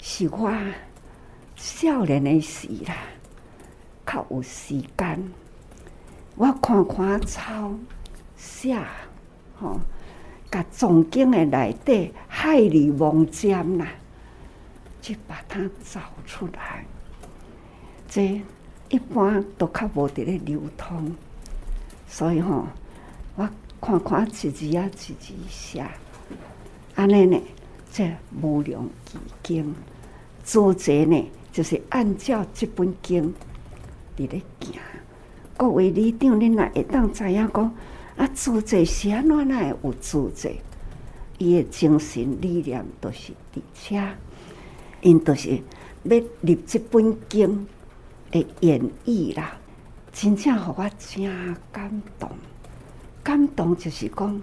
[0.01, 0.53] 是我
[1.57, 2.97] 少年的时啦。
[4.07, 5.33] 较有时间，
[6.37, 7.75] 我看看抄
[8.37, 8.79] 写，
[9.59, 9.81] 吼，
[10.51, 13.89] 甲总经的内底海里蒙尖啦，
[15.03, 16.87] 就把它找出来。
[18.17, 18.41] 这
[18.89, 21.15] 一般都较无伫咧流通，
[22.09, 22.67] 所以吼，
[23.35, 23.47] 我
[23.79, 25.13] 看看一字仔一字
[25.51, 25.87] 写，
[26.95, 27.39] 安尼呢，
[27.93, 28.11] 这
[28.41, 29.75] 无量基经，
[30.43, 33.35] 作者呢就是按照这本经。
[34.17, 34.73] 伫咧行，
[35.59, 37.75] 各位里长，恁若会当知影讲
[38.17, 40.51] 啊，作者是安怎来有作者？
[41.37, 43.61] 伊诶精神理念都是伫
[43.91, 44.09] 遮，
[45.03, 45.61] 因都是
[46.05, 47.67] 要立这本经
[48.33, 49.57] 诶演绎啦，
[50.13, 52.31] 真正互我真感动。
[53.23, 54.43] 感动就是讲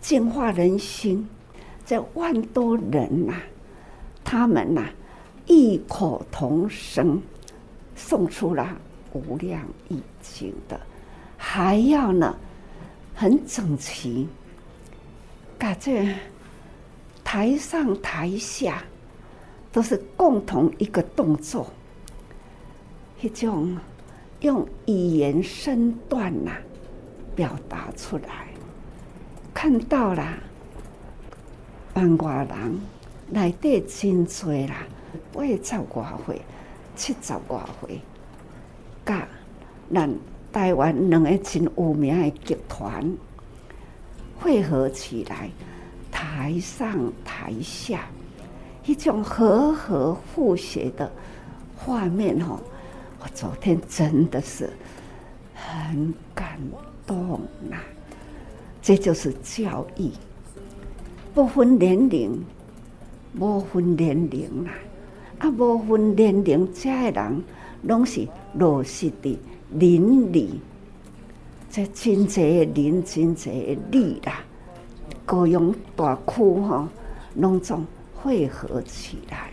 [0.00, 1.28] 净化人心，
[1.84, 3.42] 这万多人呐、啊，
[4.24, 4.90] 他们呐、啊、
[5.46, 7.20] 异口同声。
[8.00, 8.64] 送出了
[9.12, 10.80] 无量义经的，
[11.36, 12.32] 还要呢
[13.12, 14.28] 很整齐，
[15.58, 16.16] 感觉
[17.24, 18.84] 台上台下
[19.72, 21.68] 都是共同一个动作，
[23.20, 23.76] 一种
[24.40, 26.52] 用语言身段呐
[27.34, 28.48] 表达出来，
[29.52, 30.24] 看到了
[31.94, 32.80] 万外人
[33.30, 34.86] 内底真多啦，
[35.32, 36.40] 八十外岁。
[36.94, 38.00] 七十外岁，
[39.06, 39.28] 甲
[39.94, 40.12] 咱
[40.52, 43.16] 台湾两个真有名的集团
[44.40, 45.48] 汇合起来，
[46.10, 48.06] 台上台下
[48.84, 51.08] 一种和和互协的
[51.76, 52.58] 画面哦，
[53.20, 54.70] 我昨天真的是
[55.54, 56.58] 很感
[57.06, 57.76] 动呐！
[58.80, 60.10] 这就是教育，
[61.34, 62.44] 不分年龄，
[63.38, 64.72] 不分年龄啦。
[65.38, 67.44] 啊，无分年龄，遮个人
[67.82, 69.38] 拢是落实的
[69.70, 70.60] 邻里，
[71.70, 74.40] 这真济个伦，真济个理啦。
[75.26, 76.88] 高雄大区吼，
[77.34, 79.50] 拢总汇合起来，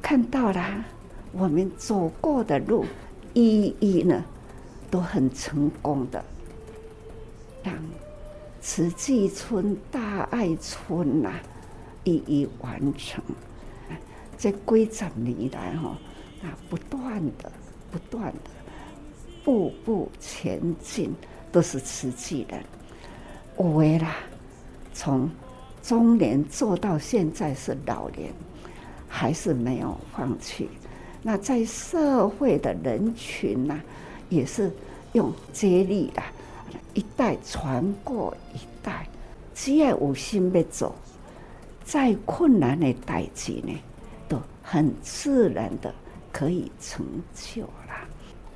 [0.00, 0.84] 看到了
[1.36, 2.84] 我们走过的路，
[3.32, 4.24] 一一呢
[4.90, 6.24] 都很成功的，
[7.62, 7.74] 让
[8.60, 11.32] 慈济村、大爱村呐
[12.04, 13.22] 一一完成。
[14.38, 15.98] 这几十年来，哈
[16.42, 17.50] 啊，不断的、
[17.90, 18.50] 不断的、
[19.42, 21.12] 步步前进，
[21.50, 22.62] 都是慈济人。
[23.56, 24.16] 我为啦，
[24.92, 25.28] 从
[25.82, 28.32] 中年做到现在是老年，
[29.08, 30.68] 还是没有放弃。
[31.26, 33.80] 那在社会的人群呐，
[34.28, 34.70] 也是
[35.14, 36.24] 用接力啦，
[36.92, 39.08] 一代传过一代，
[39.54, 40.94] 只要有心要做，
[41.82, 43.72] 再困难的代志呢，
[44.28, 45.94] 都很自然的
[46.30, 47.02] 可以成
[47.34, 48.06] 就了。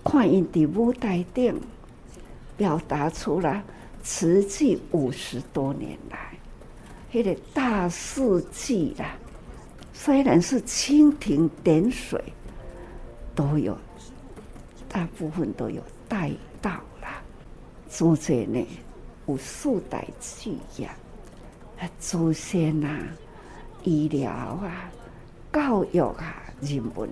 [0.05, 1.59] 看因的舞台顶
[2.55, 3.63] 表达出来，
[4.03, 6.39] 慈济五十多年来，
[7.13, 9.17] 那个大事记啦，
[9.95, 12.23] 虽然是蜻蜓点水，
[13.39, 13.79] 都有
[14.89, 17.07] 大部分都有带到了。
[17.89, 18.67] 诸者呢，
[19.29, 20.91] 有四大志业，
[22.01, 22.89] 祖先呐，
[23.85, 24.91] 医疗啊。
[25.53, 27.09] 教育啊，人文，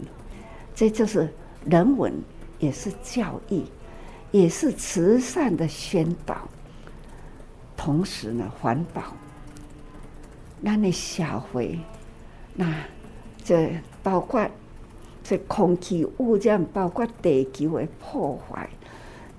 [0.74, 1.32] 这就是
[1.64, 2.12] 人文
[2.58, 3.64] 也是教育，
[4.30, 6.48] 也是慈善的宣导，
[7.76, 9.02] 同时呢，环保。
[10.64, 11.78] 咱的社会，
[12.54, 12.72] 那
[13.44, 13.72] 这
[14.02, 14.48] 包括
[15.28, 18.70] 这空气污染，包括地球的破坏，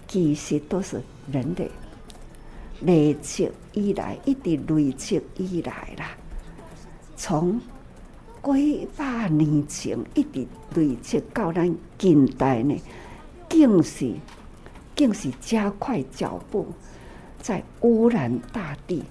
[0.06, 1.72] 其实都是人类
[2.82, 6.10] 累积以来，一直累积以来啦。
[7.16, 7.58] 从
[8.44, 12.78] 几百年前一直累积到咱近代呢，
[13.48, 14.14] 更是
[14.94, 16.68] 更是加快脚步，
[17.42, 19.06] 在污染大地，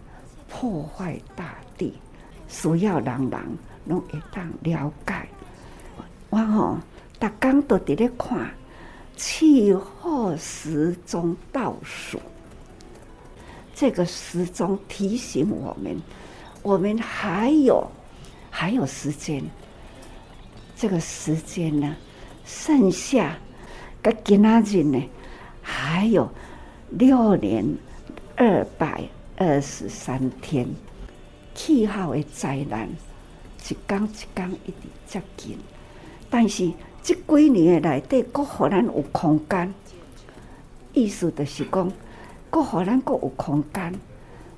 [0.47, 1.95] 破坏大地，
[2.49, 3.41] 需要人人
[3.87, 5.27] 拢会当了解。
[6.31, 6.79] 我吼，
[7.20, 8.51] 逐工都伫咧看
[9.16, 12.20] 气候时钟倒数，
[13.74, 16.01] 这个时钟提醒我们，
[16.62, 17.87] 我们还有
[18.51, 19.43] 还有时间。
[20.77, 21.97] 这个时间呢，
[22.45, 23.39] 剩下
[24.03, 25.03] 个今仔日呢，
[25.62, 26.31] 还有
[26.91, 27.64] 六年
[28.37, 29.03] 二百
[29.37, 30.68] 二十三天。
[31.55, 34.74] 气候的灾难一天一天一直
[35.07, 35.59] 接近，
[36.39, 36.70] 但是
[37.03, 39.72] 这几年的内底，阁互咱有空间。
[40.93, 41.91] 意思就是讲，
[42.51, 43.95] 阁互咱阁有空间，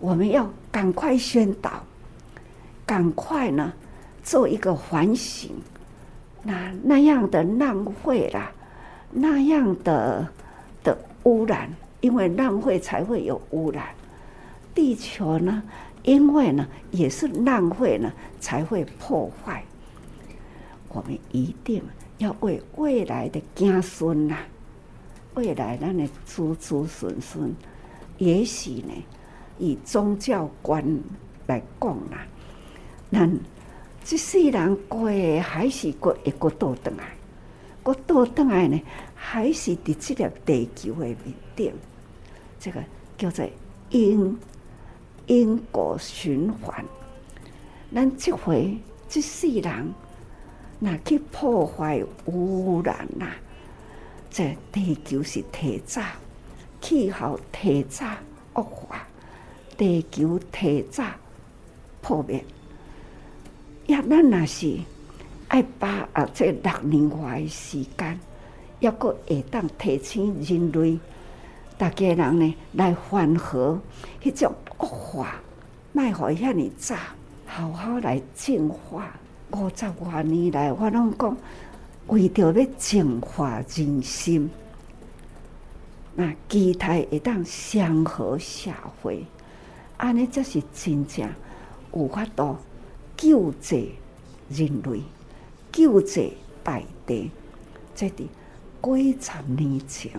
[0.01, 1.85] 我们要赶快宣导，
[2.85, 3.73] 赶快呢
[4.25, 5.53] 做一个反省。
[6.43, 8.51] 那那样的浪费啦，
[9.13, 10.27] 那样的
[10.83, 11.71] 的污染，
[12.01, 13.87] 因为浪费才会有污染。
[14.75, 15.63] 地球呢？
[16.03, 19.63] 因为呢，也是浪费呢，才会破坏。
[20.91, 21.83] 我们一定
[22.19, 24.37] 要为未来的子孙呐，
[25.35, 27.55] 未来咱的子子孙孙，
[28.19, 28.93] 也许呢，
[29.59, 31.01] 以宗教观
[31.47, 32.27] 来讲啦，
[33.11, 33.39] 咱
[34.05, 37.17] 这世人过的还是过一个倒转来，
[37.83, 38.81] 过倒转来呢，
[39.15, 41.17] 还是伫这个地球的面
[41.55, 41.73] 顶，
[42.59, 42.83] 这个
[43.17, 43.49] 叫做
[43.91, 44.37] 因。
[45.31, 46.83] 因果循环，
[47.93, 48.79] 咱这回
[49.11, 49.93] 这世人，
[50.81, 53.27] 那去破坏污染呐，
[54.31, 56.01] 这地球是提早，
[56.81, 58.07] 气候提早
[58.55, 59.07] 恶化，
[59.77, 61.05] 地球提早
[62.01, 62.45] 破灭。
[63.89, 64.79] 呀，咱那是
[65.49, 68.21] 爱把啊这六年外的时间，
[68.79, 70.99] 要搁会当提醒人类。
[71.77, 73.81] 大家人呢来缓和
[74.23, 75.41] 迄种恶化，
[75.93, 76.95] 卖互遐尼早，
[77.47, 79.11] 好好来净化。
[79.53, 81.37] 五十多年来，我拢讲
[82.09, 84.51] 为着要净化人心，
[86.15, 88.71] 那期待会当祥和社
[89.03, 89.25] 会，
[89.97, 91.29] 安尼才是真正
[91.95, 92.57] 有法度
[93.17, 93.95] 救济
[94.51, 95.03] 人类、
[95.73, 97.31] 救济大地。
[97.95, 98.27] 这伫
[98.83, 100.13] 几十年前。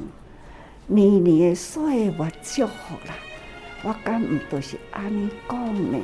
[0.91, 3.13] 年年的岁月祝福啦，
[3.83, 5.99] 我敢毋都是安尼讲呢。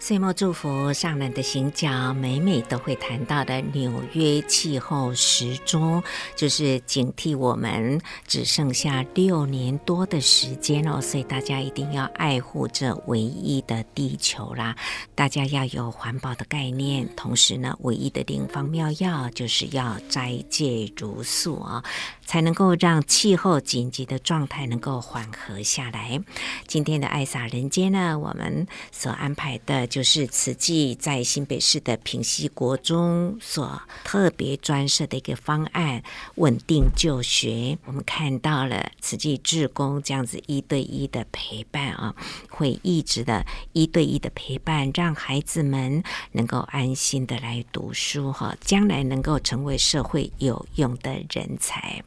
[0.00, 6.02] 岁末祝福上人的行脚，每每都会谈到的纽约气候时钟，
[6.36, 14.76] 就是警惕我们只剩下六年多的时间哦，所以大家一定要爱护这唯一的地球啦！
[15.16, 21.82] 大家要有环保的概念，同时呢，唯一的灵方妙药就是要斋戒茹素啊、
[22.28, 26.20] 才能够让气候紧急的状态能够缓和下来。
[26.66, 29.86] 今天的爱洒人间呢，我们所安排的。
[29.86, 36.02] 就是慈济在新北市的平溪国中所特别专设的一个方案——
[36.36, 37.78] 稳定就学。
[37.86, 42.14] 我们看到了慈济志工这样子一对一的陪伴啊，
[42.50, 46.02] 会一直的一对一的陪伴，让孩子们
[46.32, 52.04] 能够安心的来读书哈，将来能够成为社会有用的人才。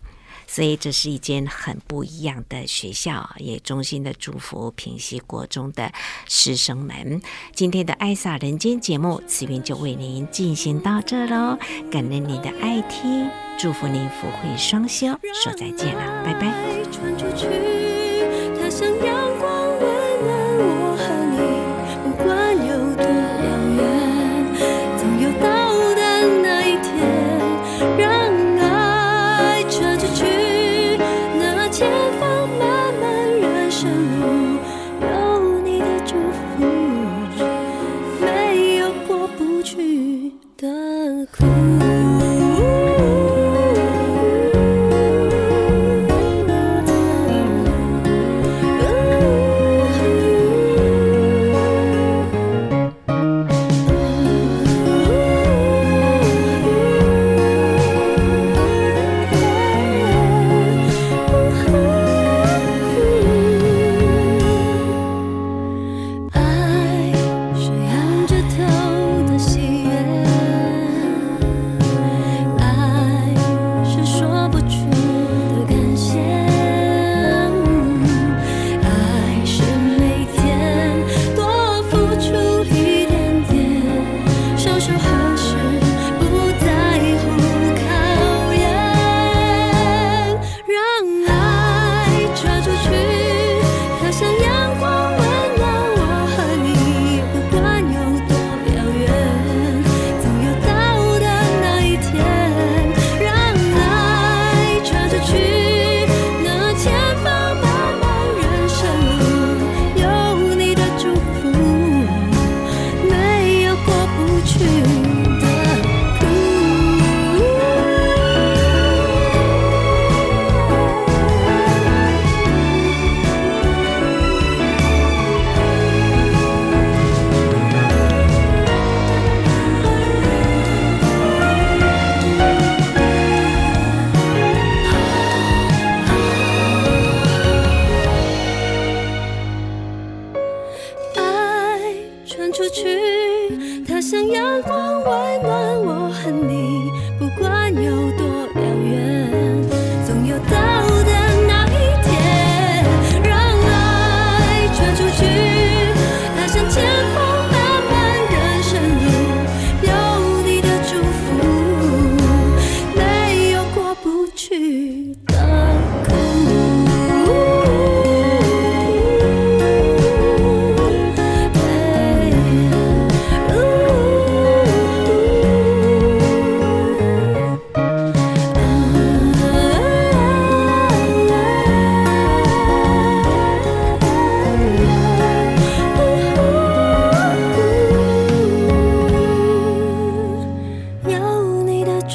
[0.54, 5.90] 所以这是一间很不一样的学校，也衷心的祝福平西国中的
[6.28, 7.22] 师生们。
[7.56, 11.58] 今天的爱洒人间节目，慈云就为您进行到这喽，
[11.90, 16.52] 感恩您的爱听，祝福您福慧双修，说再见了，拜拜。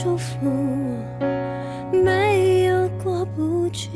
[0.06, 0.36] 祝福
[1.92, 3.90] 没有过不去。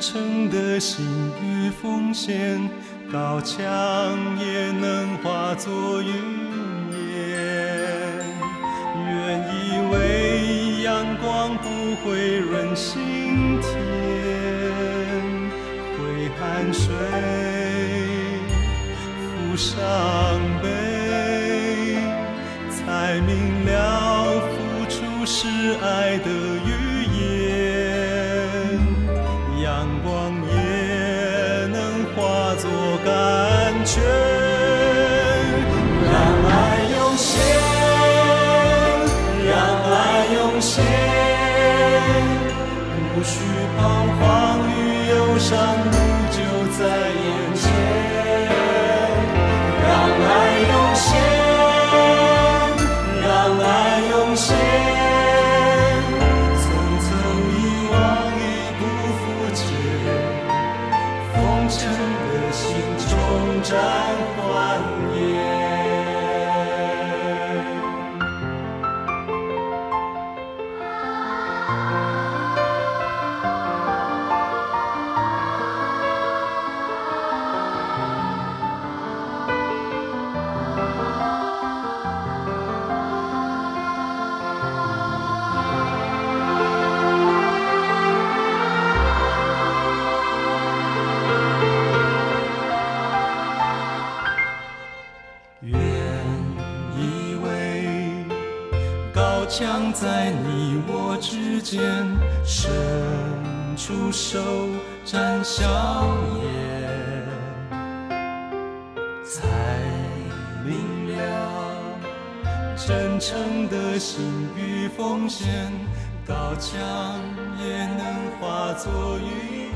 [0.00, 1.04] 诚的心
[1.42, 2.60] 与奉献，
[3.12, 3.58] 高墙
[4.38, 6.08] 也能化作云
[6.92, 7.10] 烟。
[8.96, 9.54] 原以
[9.92, 13.68] 为阳光不会润心田。
[16.38, 16.86] 汗水
[19.20, 19.78] 浮伤
[20.62, 20.68] 悲，
[22.70, 23.28] 才明
[23.66, 24.48] 了付
[24.88, 24.96] 出
[25.26, 25.46] 是
[25.82, 26.79] 爱的缘
[101.70, 101.80] 间
[102.44, 102.68] 伸
[103.76, 104.40] 出手，
[105.04, 105.62] 展笑
[106.42, 107.28] 颜，
[109.24, 109.46] 才
[110.66, 111.72] 明了
[112.76, 115.46] 真诚的心与奉献，
[116.26, 116.74] 高墙
[117.64, 118.02] 也能
[118.40, 119.69] 化作云。